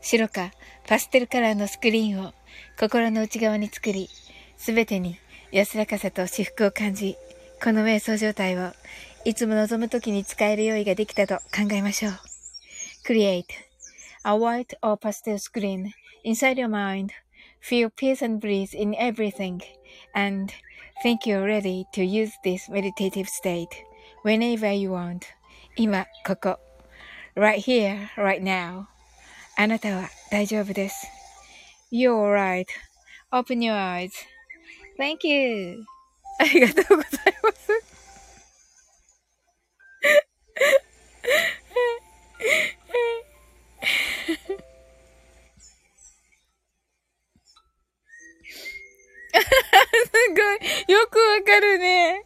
[0.00, 0.52] 白か
[0.86, 2.32] パステルカラーのスクリーンを
[2.78, 4.08] 心の内側に作り、
[4.56, 5.18] すべてに
[5.52, 7.16] 安らかさと至福を感じ、
[7.62, 8.72] この瞑想状態を
[9.24, 12.12] いつも望む時に使える用意ができたと考えましょう。
[13.06, 13.44] Create
[14.24, 15.90] a white or pastel screen
[16.24, 17.10] inside your mind.
[17.60, 19.60] Feel peace and breeze in everything
[20.14, 20.52] and
[21.02, 23.68] think you're ready to use this meditative state
[24.24, 25.22] whenever you want.
[25.76, 26.58] 今、ここ。
[27.38, 28.88] right here, right now.
[29.60, 31.08] あなたは大丈夫です。
[31.90, 32.14] You're
[33.32, 35.84] alright.Open your eyes.Thank you.
[36.38, 37.10] ありがとうござい
[37.42, 37.66] ます。
[50.06, 50.92] すごい。
[50.92, 52.22] よくわかるね。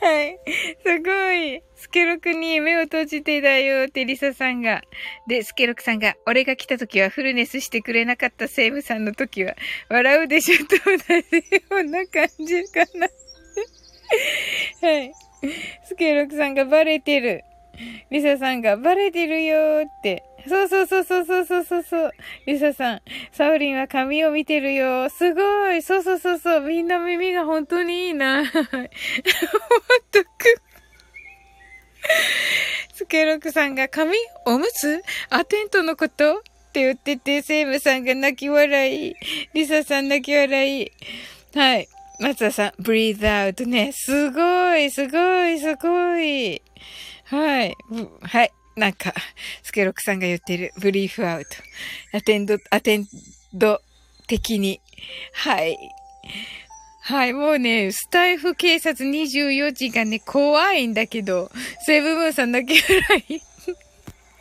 [0.00, 0.40] はい。
[0.82, 1.62] すごい。
[1.82, 4.82] スケロクに目を閉じてだよってリサさんが。
[5.26, 9.56] で、スケロクさんが、俺が来た時はフルネスしてくれなかったセイムさんの時は、
[9.90, 13.08] 笑うでしょと同じような感じかな。
[14.80, 15.12] はい。
[15.84, 17.42] スケロクさんがバレてる。
[18.12, 20.22] リサさんがバレてるよーって。
[20.46, 22.12] そうそうそうそうそうそうそう。
[22.46, 23.00] リサさん、
[23.32, 25.10] サウリンは髪を見てるよ。
[25.10, 25.82] すごい。
[25.82, 26.60] そうそうそうそう。
[26.60, 28.46] みんな耳が本当にいいな。
[28.46, 30.62] ほんとく。
[32.94, 34.16] スケロクさんが髪
[34.46, 35.02] おむつ？
[35.30, 36.38] アテントのこと？
[36.38, 36.42] っ
[36.72, 39.14] て言ってて、セイムさんが泣き笑い。
[39.54, 40.90] リサさん泣き笑い。
[41.54, 41.88] はい。
[42.20, 43.92] 松田さん、breathe out ね。
[43.92, 46.62] すごい、すごい、すごい。
[47.24, 47.76] はい。
[48.22, 48.52] はい。
[48.76, 49.12] なんか、
[49.62, 51.48] スケロクさんが言ってる、ブリーフアウト。
[52.16, 53.06] アテンド、アテン
[53.52, 53.80] ド
[54.26, 54.80] 的に。
[55.34, 55.76] はい。
[57.04, 61.50] はい、もうね、スタイフ警察24時がね、怖いんだけど、
[61.84, 63.42] セブムーさんだけぐらい。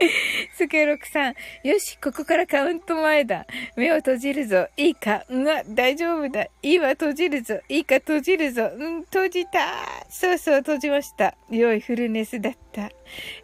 [0.58, 1.36] スケロクさん。
[1.64, 3.48] よし、ここからカウント前だ。
[3.76, 4.68] 目を閉じるぞ。
[4.78, 5.26] いいか？
[5.30, 6.46] うん、大丈夫だ。
[6.62, 7.60] いいわ、閉じるぞ。
[7.68, 8.72] いいか、閉じるぞ。
[8.76, 10.06] うん、閉じた。
[10.10, 11.36] そうそう、閉じました。
[11.50, 12.92] 良いフルネスだった。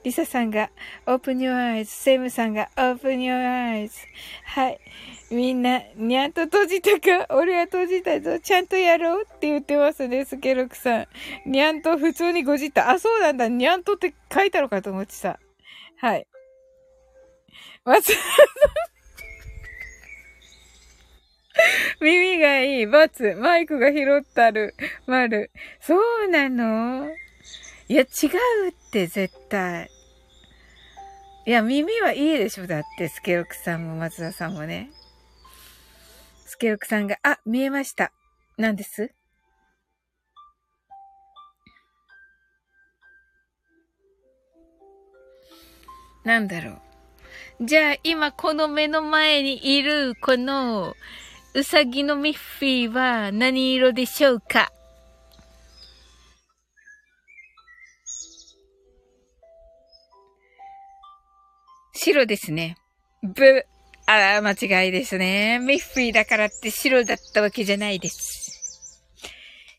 [0.03, 0.69] リサさんが、
[1.07, 1.85] open your eyes。
[1.85, 3.91] セムさんが、open your eyes。
[4.45, 4.79] はい。
[5.29, 8.39] みんな、にゃんと閉じたか俺は閉じたぞ。
[8.39, 11.07] ちゃんとやろうって言ってますね、スケロクさん。
[11.45, 12.89] にゃんと普通にごじった。
[12.89, 13.49] あ、そうなんだ。
[13.49, 15.39] にゃんとって書いたのかと思ってた。
[15.99, 16.27] はい。
[17.83, 18.21] 松田さん。
[22.01, 22.85] 耳がいい。
[22.85, 23.35] バツ。
[23.35, 24.75] マイクが拾ったる。
[25.07, 25.51] 丸。
[25.81, 25.95] そ
[26.25, 27.09] うなの？
[27.89, 29.89] いや、違うって絶対。
[31.45, 34.89] いや、耳はいいでしょだって、スケロクさんも松田さんもね。
[36.57, 38.11] スケロクさんが、あ、見えました。
[38.57, 39.11] 何です？
[46.25, 46.81] なんだろ
[47.59, 47.65] う。
[47.65, 50.95] じゃあ、今この目の前にいる、この、
[51.53, 54.71] うさぎのミッフィーは何色でしょうか？
[61.93, 62.77] 白ですね。
[63.21, 63.63] ブ。
[64.09, 65.59] ああ、間違いですね。
[65.59, 69.03] ミッフィーだからって白だったわけじゃないです。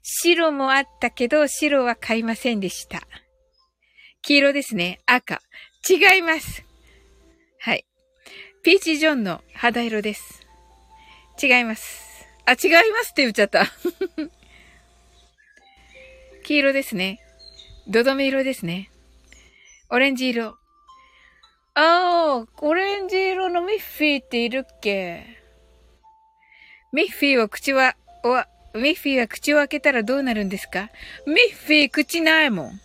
[0.03, 3.01] 白もあったけど、白は買いませんでした。
[4.21, 5.01] 黄色ですね。
[5.07, 5.41] 赤。
[5.89, 6.63] 違います。
[7.59, 7.87] はい。
[8.63, 10.47] ピーチジョンの肌色です。
[11.43, 12.27] 違います。
[12.45, 13.65] あ、違いますって言っちゃった。
[16.45, 17.19] 黄色ですね。
[17.87, 18.91] ドドメ色ですね。
[19.89, 20.58] オレンジ色。
[21.81, 25.25] ああ、オレンジ色のミッフィーっているっけ？
[26.93, 27.95] ミッフィーは口は、
[28.25, 30.91] わ、ミッフィーは口を開けたらどうなるんですか？
[31.25, 32.73] ミッフィー口ないもん。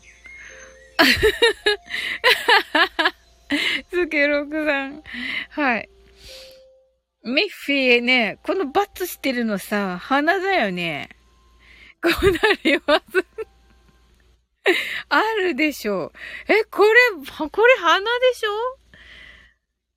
[3.91, 5.03] スケロクさん。
[5.49, 5.90] はい。
[7.24, 11.10] ミッフィーね、このバツしてるのさ、鼻だよね。
[12.03, 13.03] こうなります。
[15.10, 16.14] あるでしょ
[16.48, 16.53] う。
[16.53, 16.99] え、これ、
[17.49, 18.52] これ鼻でしょ？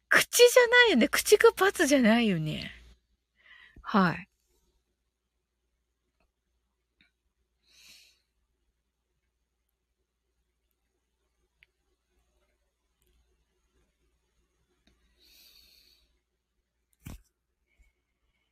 [0.08, 1.08] 口じゃないよね。
[1.08, 2.72] 口がパツじゃないよね。
[3.82, 4.28] はい。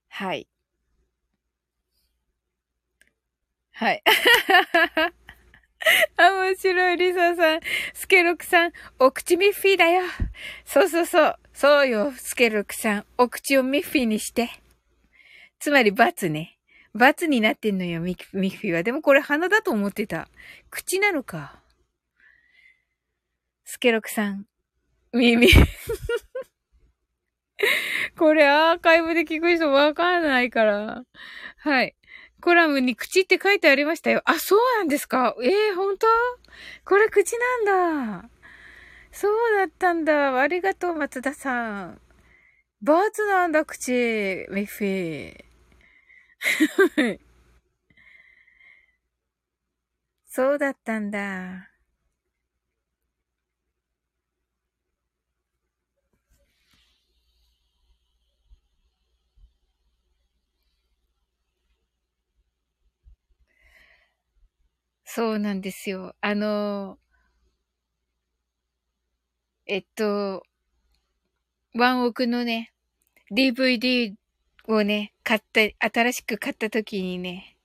[0.08, 0.46] はい。
[3.72, 4.02] はい。
[6.18, 7.60] 面白い、リサさん。
[7.92, 10.02] スケロクさん、お口ミッフィーだよ。
[10.64, 11.38] そうそうそう。
[11.52, 13.06] そうよ、スケルクさん。
[13.18, 14.50] お口をミッフィーにして。
[15.58, 16.58] つまり、バツね。
[16.94, 18.82] バツになってんのよ、ミミッフィーは。
[18.82, 20.28] でもこれ鼻だと思ってた。
[20.70, 21.60] 口なのか。
[23.64, 24.46] スケロクさん。
[25.12, 25.48] 耳。
[28.16, 31.04] これアーカイブで聞く人わかんないから。
[31.58, 31.94] はい。
[32.44, 34.20] コラムに口って書いてありましたよ。
[34.26, 35.34] あ、そうなんですか？
[35.42, 36.06] ええー、本当？
[36.84, 38.28] これ口なんだ。
[39.12, 40.38] そうだったんだ。
[40.38, 42.00] ありがとう、松田さん。
[42.82, 43.92] バーツなんだ、口。
[44.50, 47.18] ミッフィー。
[50.28, 51.70] そうだったんだ。
[65.14, 66.16] そうなんですよ。
[66.20, 66.98] あの、
[69.64, 70.42] えっと、
[71.72, 72.72] ワンオクのね、
[73.30, 74.12] DVD
[74.66, 77.56] をね、買った、新しく買った時にね、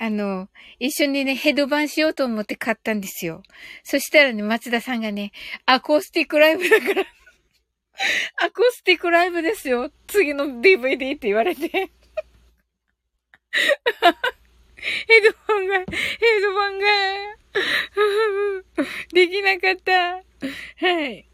[0.00, 0.48] あの、
[0.80, 3.44] 一緒にね、ヘッドバンしようと思って買ったんですよ。
[3.84, 5.30] そしたらね、松田さんがね、
[5.66, 7.02] アコースティックライブだから
[8.44, 9.92] アコースティックライブですよ。
[10.08, 11.92] 次の DVD って言われて
[15.08, 15.86] ヘッドバンが、ヘッ
[16.42, 16.86] ドバンが
[19.12, 20.22] できなかった。
[20.86, 21.28] はい。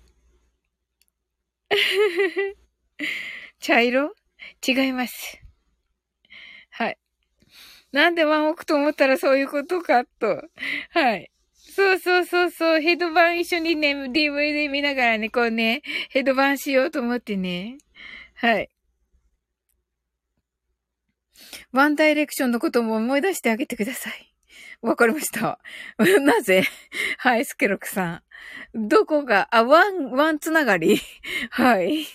[3.61, 4.15] 茶色？
[4.67, 5.41] 違います。
[6.71, 6.99] はい。
[7.93, 10.43] なんでワンオクと思ったらそういうことかと。
[10.91, 11.31] はい。
[11.55, 12.81] そうそうそうそう。
[12.81, 17.79] ヘッドバン一緒にね、DVD 見ながらね、こうね、ヘッドバンしようと思ってね。
[18.35, 18.69] はい。
[21.73, 24.35] ワンダイレクションのことも思い出してあげてください。
[24.83, 25.59] わかりました。
[26.21, 26.65] なぜ？
[27.19, 28.23] はい、スケロクさ
[28.75, 28.89] ん。
[28.89, 31.01] どこが、あ、ワン、ワンつながり？
[31.51, 32.07] はい。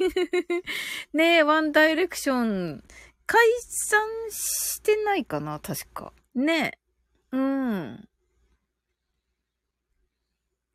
[1.14, 2.84] ねえ、 One Direction、
[3.28, 3.99] 解散
[4.32, 5.60] してないかな？
[5.60, 6.12] 確か。
[6.34, 6.72] ね
[7.34, 7.38] え。
[7.38, 8.10] うん。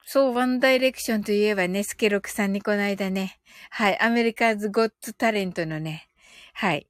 [0.05, 3.39] そう、 One Direction といえばね、スケロクさんにこの間ね、
[3.71, 6.09] はい、 America's Got Talent のね、
[6.53, 6.89] はい、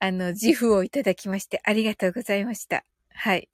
[0.00, 2.84] あの、 GIF をいただきましてありがとうございました。
[3.10, 3.48] はい。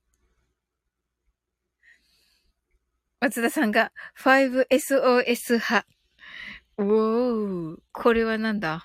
[3.21, 3.93] 松田さんが
[4.23, 5.87] 5SOS 派。
[6.77, 8.85] おー、これはなんだ？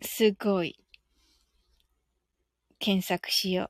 [0.00, 0.78] すごい。
[2.78, 3.68] 検索しよう。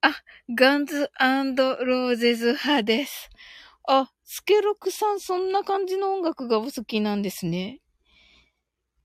[0.00, 0.14] あ、
[0.54, 3.28] ガンズローゼズ派です。
[3.92, 7.80] あ、スケロクさん、そんな感じの音楽がお好きなんですね。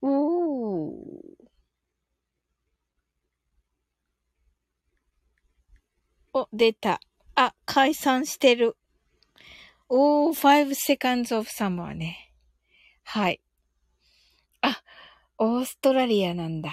[0.00, 0.94] おお。
[6.32, 7.00] お、出た。
[7.34, 8.76] あ、解散してる。
[9.88, 12.32] おお、5 seconds of summer ね。
[13.02, 13.40] はい。
[14.60, 14.80] あ、
[15.38, 16.70] オーストラリアなんだ。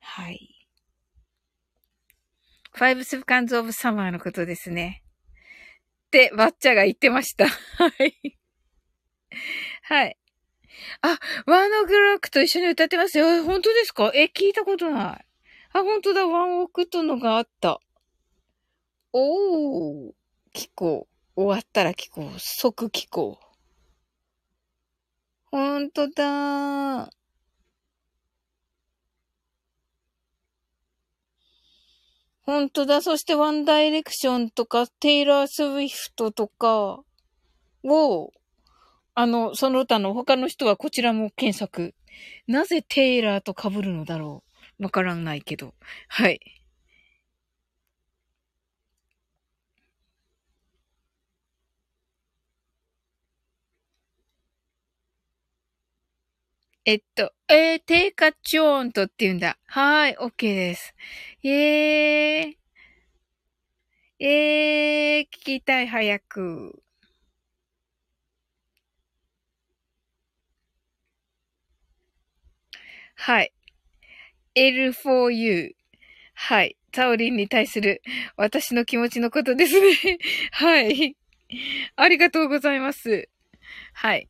[0.00, 0.66] はい。
[2.72, 5.02] 5 seconds of summer のことですね。
[6.12, 7.48] って、バッチャが言ってました。
[7.48, 8.38] はい。
[9.84, 10.18] はい。
[11.00, 13.44] あ、ワンオクロックと一緒に歌ってますよ。
[13.44, 14.12] 本当ですか？
[14.14, 15.26] え、聞いたことない。
[15.72, 17.80] あ、本当だ、ワンオクとのがあった。
[19.14, 20.12] おー、
[20.54, 21.40] 聞こう。
[21.40, 22.30] 終わったら聞こう。
[22.38, 23.46] 即聞こう。
[25.50, 27.10] ほんとだほ
[32.60, 33.02] んとだ。
[33.02, 37.00] そしてワンダイレクションとか、テイラー・スウィフトとか
[37.84, 38.32] を、
[39.14, 41.94] あの、その他の他の人はこちらも検索。
[42.46, 44.42] なぜテイラーと被るのだろ
[44.78, 45.74] うわからないけど。
[46.08, 46.40] はい。
[56.84, 59.56] えっと、えー、低下チョーンとって言うんだ。
[59.66, 60.94] はい、OK です。
[61.44, 62.56] えー、
[64.18, 66.82] えー、聞きたい、早く。
[73.14, 73.52] はい。
[74.56, 75.74] L4U。
[76.34, 76.76] はい。
[76.90, 78.02] さおりんに対する
[78.36, 80.18] 私の気持ちのことですね。
[80.50, 81.16] はい。
[81.96, 83.28] ありがとうございます。
[83.92, 84.28] はい。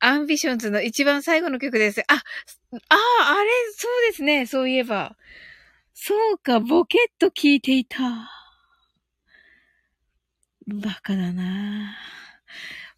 [0.00, 2.02] Ambitions の一番最後の曲です。
[2.08, 4.46] あ、ああ、あれ、そうですね。
[4.46, 5.16] そういえば。
[5.94, 7.98] そうか、ボケッと聞いていた。
[10.66, 11.96] バカだな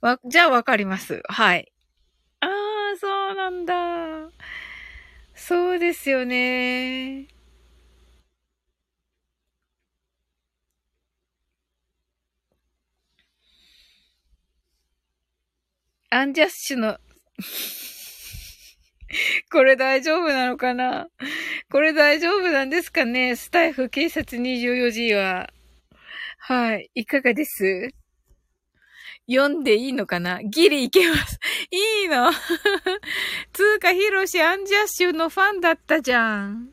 [0.00, 1.22] わ、じゃあわかります。
[1.28, 1.72] はい。
[2.40, 4.30] ああ、そうなんだ。
[5.34, 7.28] そうですよね。
[16.10, 16.98] アンジャッシュの
[19.52, 21.08] これ大丈夫なのかな？
[21.70, 23.36] これ大丈夫なんですかね？
[23.36, 25.50] スタイフ警察24時は。
[26.38, 26.90] はい。
[26.94, 27.90] いかがです？
[29.30, 30.42] 読んでいいのかな？
[30.42, 31.38] ギリいけます。
[31.70, 32.32] いいの
[33.52, 36.72] つうか、 ヒロシ、アンジャッシュのファンだったじゃん。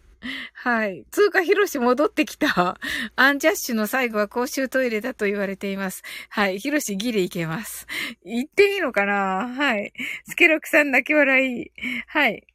[0.54, 1.06] はい。
[1.12, 2.80] 通貨ひろし戻ってきた。
[3.16, 6.04] アンジャッシュの最後は公衆トイレだと言われています。
[6.30, 6.60] はい。
[6.60, 7.88] ひろしギリいけます。
[8.24, 9.48] 言っていいのかな？
[9.48, 9.94] はい。
[10.28, 11.72] スケロクさん泣き笑い。
[12.08, 12.48] はい。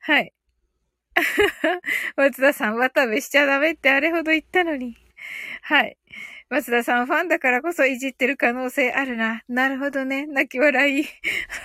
[0.00, 0.32] はい。
[2.16, 4.96] 松田さん、渡部しちゃダメってあれほど言ったのに。
[5.62, 5.96] はい。
[6.48, 9.42] 松田さん、ファンだからこそいじってる可能性あるな。
[9.48, 10.26] なるほどね。
[10.26, 11.04] 泣き笑い。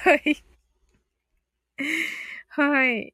[0.04, 0.44] はい。
[2.50, 3.14] はい。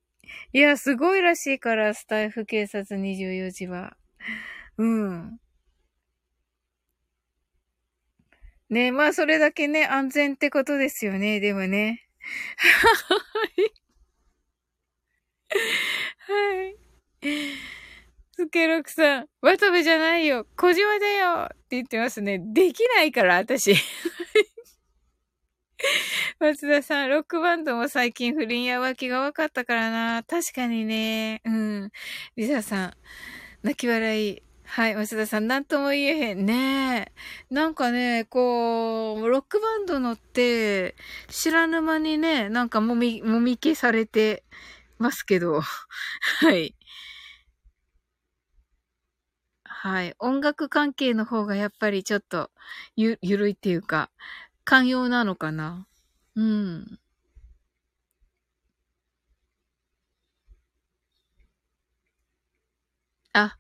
[0.52, 3.96] いや、すごいらしいから、スタイフ警察24時は。
[4.78, 5.40] うん。
[8.70, 12.08] ねまあ、それだけね、安全ってことですよね、でもね。
[16.28, 16.78] はい。
[18.34, 22.40] スケロクさん、渡部じゃないよ、小島だよって言ってますね。
[22.40, 23.76] できないから、私。
[26.40, 30.24] 松田さん、ロックバンドも最近不倫や浮気が分かったからな。
[30.24, 31.42] 確かにね。
[31.46, 31.92] うん。
[32.36, 32.94] リサさん、
[33.64, 34.44] 泣き笑い。
[34.66, 37.12] はい、松田さん、なんとも言えへんね。
[37.50, 40.96] なんかね、こう、ロックバンドのって、
[41.30, 44.44] 知らぬ間にね、なんかもみ、もみ消されて
[45.00, 45.62] ますけど。
[46.42, 46.76] はい。
[49.64, 50.16] はい。
[50.20, 52.52] 音楽関係の方がやっぱりちょっと
[52.96, 54.10] ゆ、ゆるいっていうか、
[54.70, 55.88] 寛容なのかな？
[56.36, 57.00] うん。
[63.34, 63.58] あ、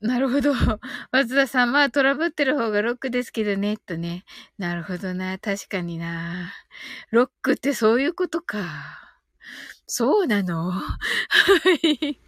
[0.00, 0.52] なるほど。
[1.12, 4.24] 松田さん、まあトラブってる方がロックですけどね、とね。
[4.58, 5.38] なるほどな。
[5.38, 6.52] 確かにな。
[7.10, 8.64] ロックってそういうことか。
[9.86, 10.70] そうなの？
[10.72, 10.80] は
[11.82, 12.20] い。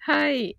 [0.00, 0.56] はい。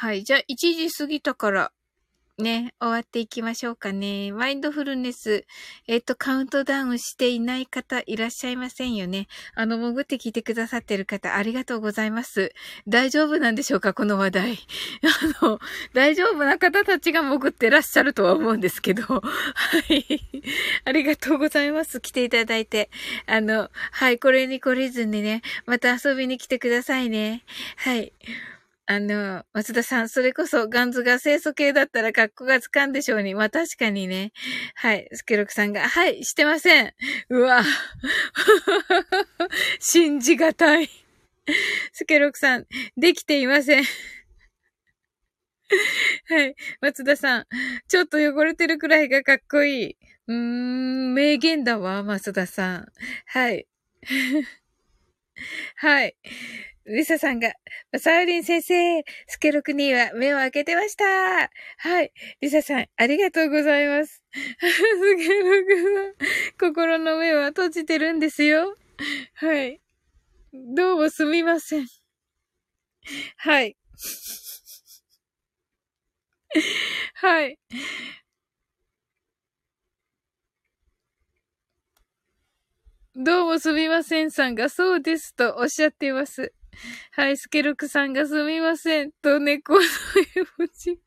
[0.00, 0.24] はい。
[0.24, 1.72] じゃあ、1時過ぎたから、
[2.38, 4.32] ね、終わっていきましょうかね。
[4.32, 5.44] マインドフルネス、
[5.86, 9.28] えっ、と、カウントダウンしていない方いらっしゃいませんよね。
[9.54, 12.54] あの、潜って聞いてくださってる方、ありがとうございます。
[12.88, 14.58] 大丈夫なんでしょうかこの話題。
[15.42, 15.60] あの、
[15.92, 19.02] 大丈夫な方たちが潜ってらっしゃるとは思うんですけど。
[19.02, 19.20] は
[19.90, 20.42] い。
[20.86, 22.00] ありがとうございます。
[22.00, 22.88] 来ていただいて。
[23.26, 27.44] あの、はい、これに懲りずにね、また遊びに来てくださいね。
[27.76, 28.14] はい。
[28.92, 33.36] あの、松田さん、それこそガンズが清楚系だったら格好がつかんでしょうに。
[33.36, 34.32] まあ確かにね。
[34.74, 35.08] はい。
[35.12, 36.92] スケロクさんが、はい、してません。
[37.28, 37.62] うわ。
[39.78, 40.90] 信じがたい。
[41.92, 43.84] スケロクさん、できていません。
[46.28, 46.56] はい。
[46.80, 47.46] 松田さん、
[47.86, 49.96] ちょっと汚れてるくらいがかっこいい。
[50.26, 52.88] うーん、名言だわ、松田さん。
[53.26, 53.68] はい。
[55.76, 56.16] はい。
[56.90, 57.52] リサさんが、
[57.98, 61.04] サウリン先生、スケロクには目を開けてました。
[61.04, 62.12] はい。
[62.40, 64.24] リサさん、ありがとうございます。
[64.34, 68.76] スケロクさん、心の目は閉じてるんですよ。
[69.34, 69.80] はい。
[70.52, 71.86] どうもすみません。
[73.36, 73.76] はい。
[77.14, 77.58] はい。
[83.14, 86.52] どうもすみませんさんがそうですとおっしゃっています。
[87.12, 89.84] はい、スケルクさんがすみませんと猫の絵
[90.58, 90.98] 文字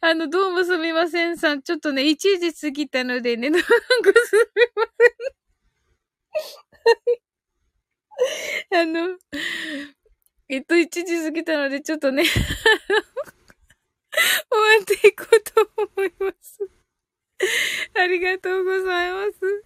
[0.00, 1.62] あの、どうもすみませんさん。
[1.62, 3.78] ちょっとね、1時過ぎたのでね、なんかすみ
[4.74, 5.36] ません。
[6.84, 7.20] はい
[8.72, 9.18] あの、
[10.48, 12.42] えっと、1時過ぎたので、ちょっとね、 終わ
[14.82, 16.58] っていこうと思います。
[17.94, 19.64] ありがとうございます。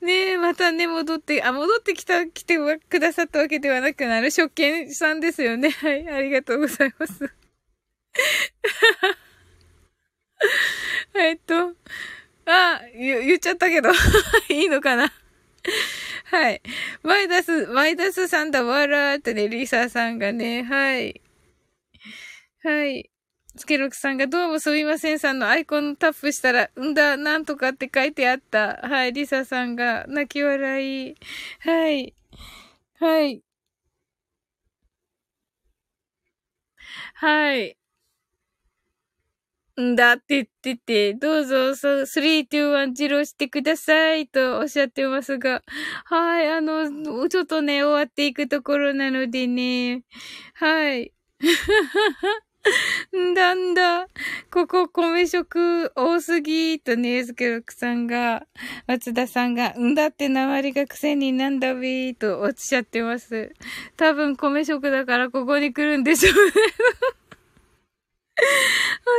[0.00, 2.56] ねえ、またね、戻って、あ、戻ってきた、来て
[2.88, 5.70] くださったわけではなくなる、食券さんですよね。
[5.80, 7.32] はい、ありがとうございます。
[11.14, 11.74] えっと、
[12.46, 13.90] あ、言、言っちゃったけど、
[14.48, 15.12] いいのかな
[16.24, 16.60] はい。
[17.02, 21.20] マイダス、マイダスさんだ、わらーってね、リーサーさんがね、はい。
[22.64, 23.11] はい。
[23.56, 28.76] スケロクさんがどうもすみませんさんのアイコンタップしたら、んだ、なんとかって書いてあった。
[28.82, 31.14] はい、リサさんが泣き笑い。
[31.60, 32.14] はい。
[32.98, 33.42] はい。
[37.14, 37.76] はい。
[39.80, 45.62] んだって言ってて、どうぞ、そう、3、2、1、0してくださいとおっしゃってますが、
[46.04, 50.04] はい、あの、ちょっとね、終わっていくところなのでね、
[50.54, 51.12] はい。
[53.16, 54.08] んだんだ。
[54.50, 58.46] ここ米食多すぎとね、スケロクさんが、
[58.86, 63.52] 松田さんが、んだって鉛が癖になんだびーとおっしゃってます。
[63.96, 66.40] 多分米食だからここに来るんでしょうね。
[66.46, 66.54] おっ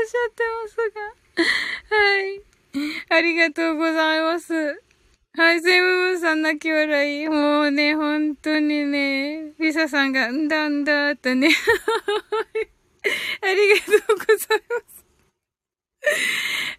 [0.06, 0.78] しゃってます
[1.90, 1.96] が。
[1.96, 2.42] はい。
[3.10, 4.82] ありがとうございます。
[5.36, 7.28] はい、セムムさん泣き笑い。
[7.28, 11.50] もうね、本当にね、リサさんが、んだんだとね。
[13.42, 15.06] ありがとうございます。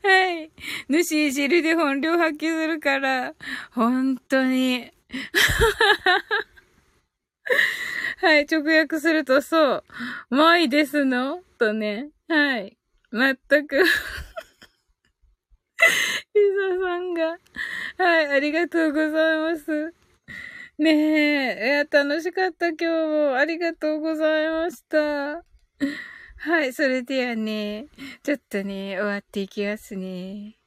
[0.02, 0.50] はい。
[0.88, 3.34] 主いじりで本領発揮するから、
[3.72, 4.90] 本当に。
[8.20, 9.84] はい、直訳するとそう。
[10.30, 11.42] まいですの？
[11.58, 12.10] とね。
[12.28, 12.76] はい。
[13.10, 13.76] まったく。
[13.78, 13.90] リサ
[16.84, 17.38] さんが。
[17.98, 19.94] はい、ありがとうございます。
[20.78, 23.36] ねえ、いや、楽しかった今日も。
[23.36, 25.44] ありがとうございました。
[26.46, 27.86] はい、それではね、
[28.22, 30.58] ちょっとね、終わっていきますね。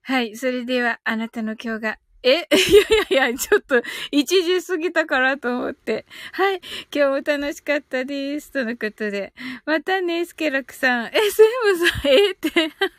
[0.00, 2.30] はい、それでは、あなたの今日が、え？
[2.32, 6.06] いやいやいや、ちょっと、一時過ぎたからと思って。
[6.32, 8.50] はい、今日も楽しかったです。
[8.50, 9.34] とのことで。
[9.66, 11.06] またね、スケラクさん。
[11.08, 11.42] え、セ
[11.74, 12.30] ムさん、え？
[12.30, 12.50] って、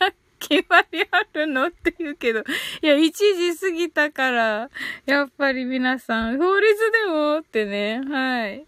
[0.37, 1.69] 決まりあるの？
[1.69, 2.43] って言うけど。
[2.83, 4.69] いや、一時過ぎたから、
[5.07, 7.39] やっぱり皆さん、法律でも？
[7.39, 8.67] ってね、はい。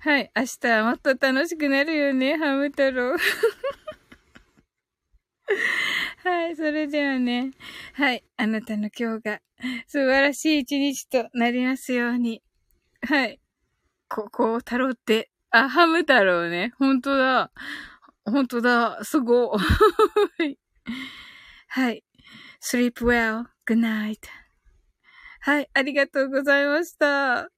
[0.00, 0.30] はい。
[0.36, 3.16] 明日はもっと楽しくなるよね、ハム太郎。
[6.22, 6.56] はい。
[6.56, 7.50] それではね。
[7.94, 8.22] はい。
[8.36, 9.40] あなたの今日が
[9.88, 12.42] 素晴らしい一日となりますように。
[13.02, 13.40] はい。
[14.08, 16.72] ここを、太郎って、あ、ハム太郎ね。
[16.78, 17.50] 本当だ。
[18.24, 19.02] 本当だ。
[19.02, 19.56] すご
[20.44, 20.58] い。
[21.68, 22.04] はい。
[22.62, 23.46] sleep well.
[23.66, 24.18] good night.
[25.40, 25.68] はい。
[25.74, 27.50] ありがとうございました。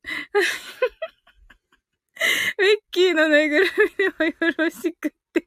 [2.58, 3.66] ミッキーのぬいぐる
[3.98, 5.46] みでもよろしくって。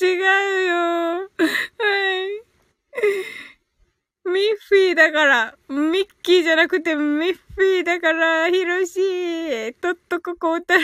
[0.00, 0.18] 違う
[0.64, 0.74] よ。
[1.18, 2.46] はい。
[4.28, 5.56] ミッフィーだから。
[5.68, 10.80] ミッキーじゃなくてミッフィーだから、ヒロシーとっとここうたろ。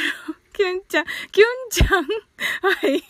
[0.53, 2.05] キュンちゃん、キュンちゃん？
[2.05, 2.11] は
[2.87, 3.03] い。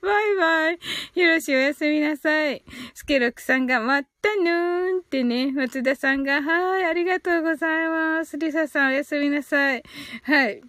[0.00, 0.78] バイバイ。
[1.14, 2.62] ヒロシおやすみなさい。
[2.94, 5.52] スケロクさんが、まったぬーんってね。
[5.52, 8.38] 松田さんが、はい、ありがとうございます。
[8.38, 9.82] リサさんおやすみなさい。
[10.22, 10.62] はい。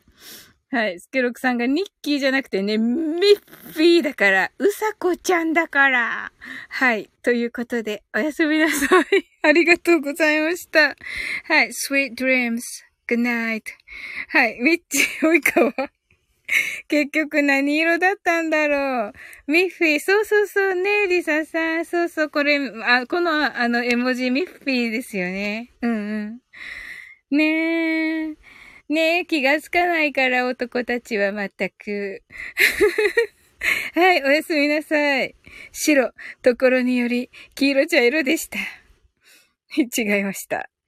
[0.69, 0.99] はい。
[0.99, 6.31] スケロクさんがニッキーじゃなくてね、ミッフィーだから、うさこちゃんだから。
[6.69, 7.09] はい。
[7.23, 9.05] ということで、おやすみなさい。
[9.43, 10.97] ありがとうございました。
[11.45, 11.69] はい。
[11.69, 12.61] sweet dreams.
[13.07, 13.61] good night.
[14.29, 14.59] はい。
[14.59, 15.73] ミッチ、及川。
[16.87, 19.13] 結局何色だったんだろ
[19.47, 19.51] う。
[19.51, 21.85] ミッフィー、そうそうそうね、リサさん。
[21.85, 25.71] そうそう、これ、あ、この、あの、絵文字、ミッフィーですよね。
[25.81, 26.41] うん
[27.31, 27.37] うん。
[27.37, 28.35] ねえ。
[28.89, 32.23] ねえ、気がつかないから男たちは全く。
[33.95, 35.35] はい、おやすみなさい。
[35.73, 38.57] 白、ところにより、黄色茶色でした。
[39.75, 40.69] 違いました。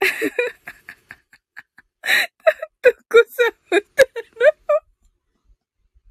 [2.82, 4.04] とこさむ太
[4.40, 4.60] 郎。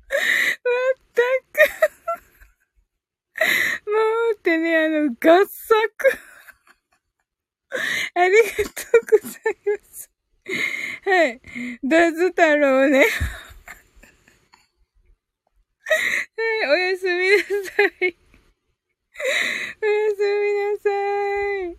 [0.64, 1.88] まったく。
[3.90, 3.98] も
[4.32, 5.88] うってね、あの、合作。
[8.14, 10.17] ありがとうございます。
[11.04, 11.40] はい。
[11.84, 13.00] ダズ太郎ね。
[13.00, 13.04] は
[16.64, 18.16] い、おやすみなさい。
[19.80, 20.90] おやすみなさ
[21.64, 21.78] い。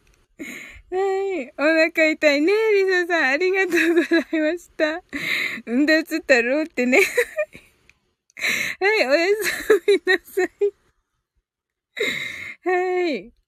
[0.92, 0.98] は
[1.42, 1.54] い。
[1.58, 3.26] お腹痛いね、リサさん。
[3.30, 5.04] ありがとうございました。
[5.66, 7.00] うんだつ太郎ってね。
[8.80, 10.50] はい、おやすみなさい。
[12.64, 13.39] はい。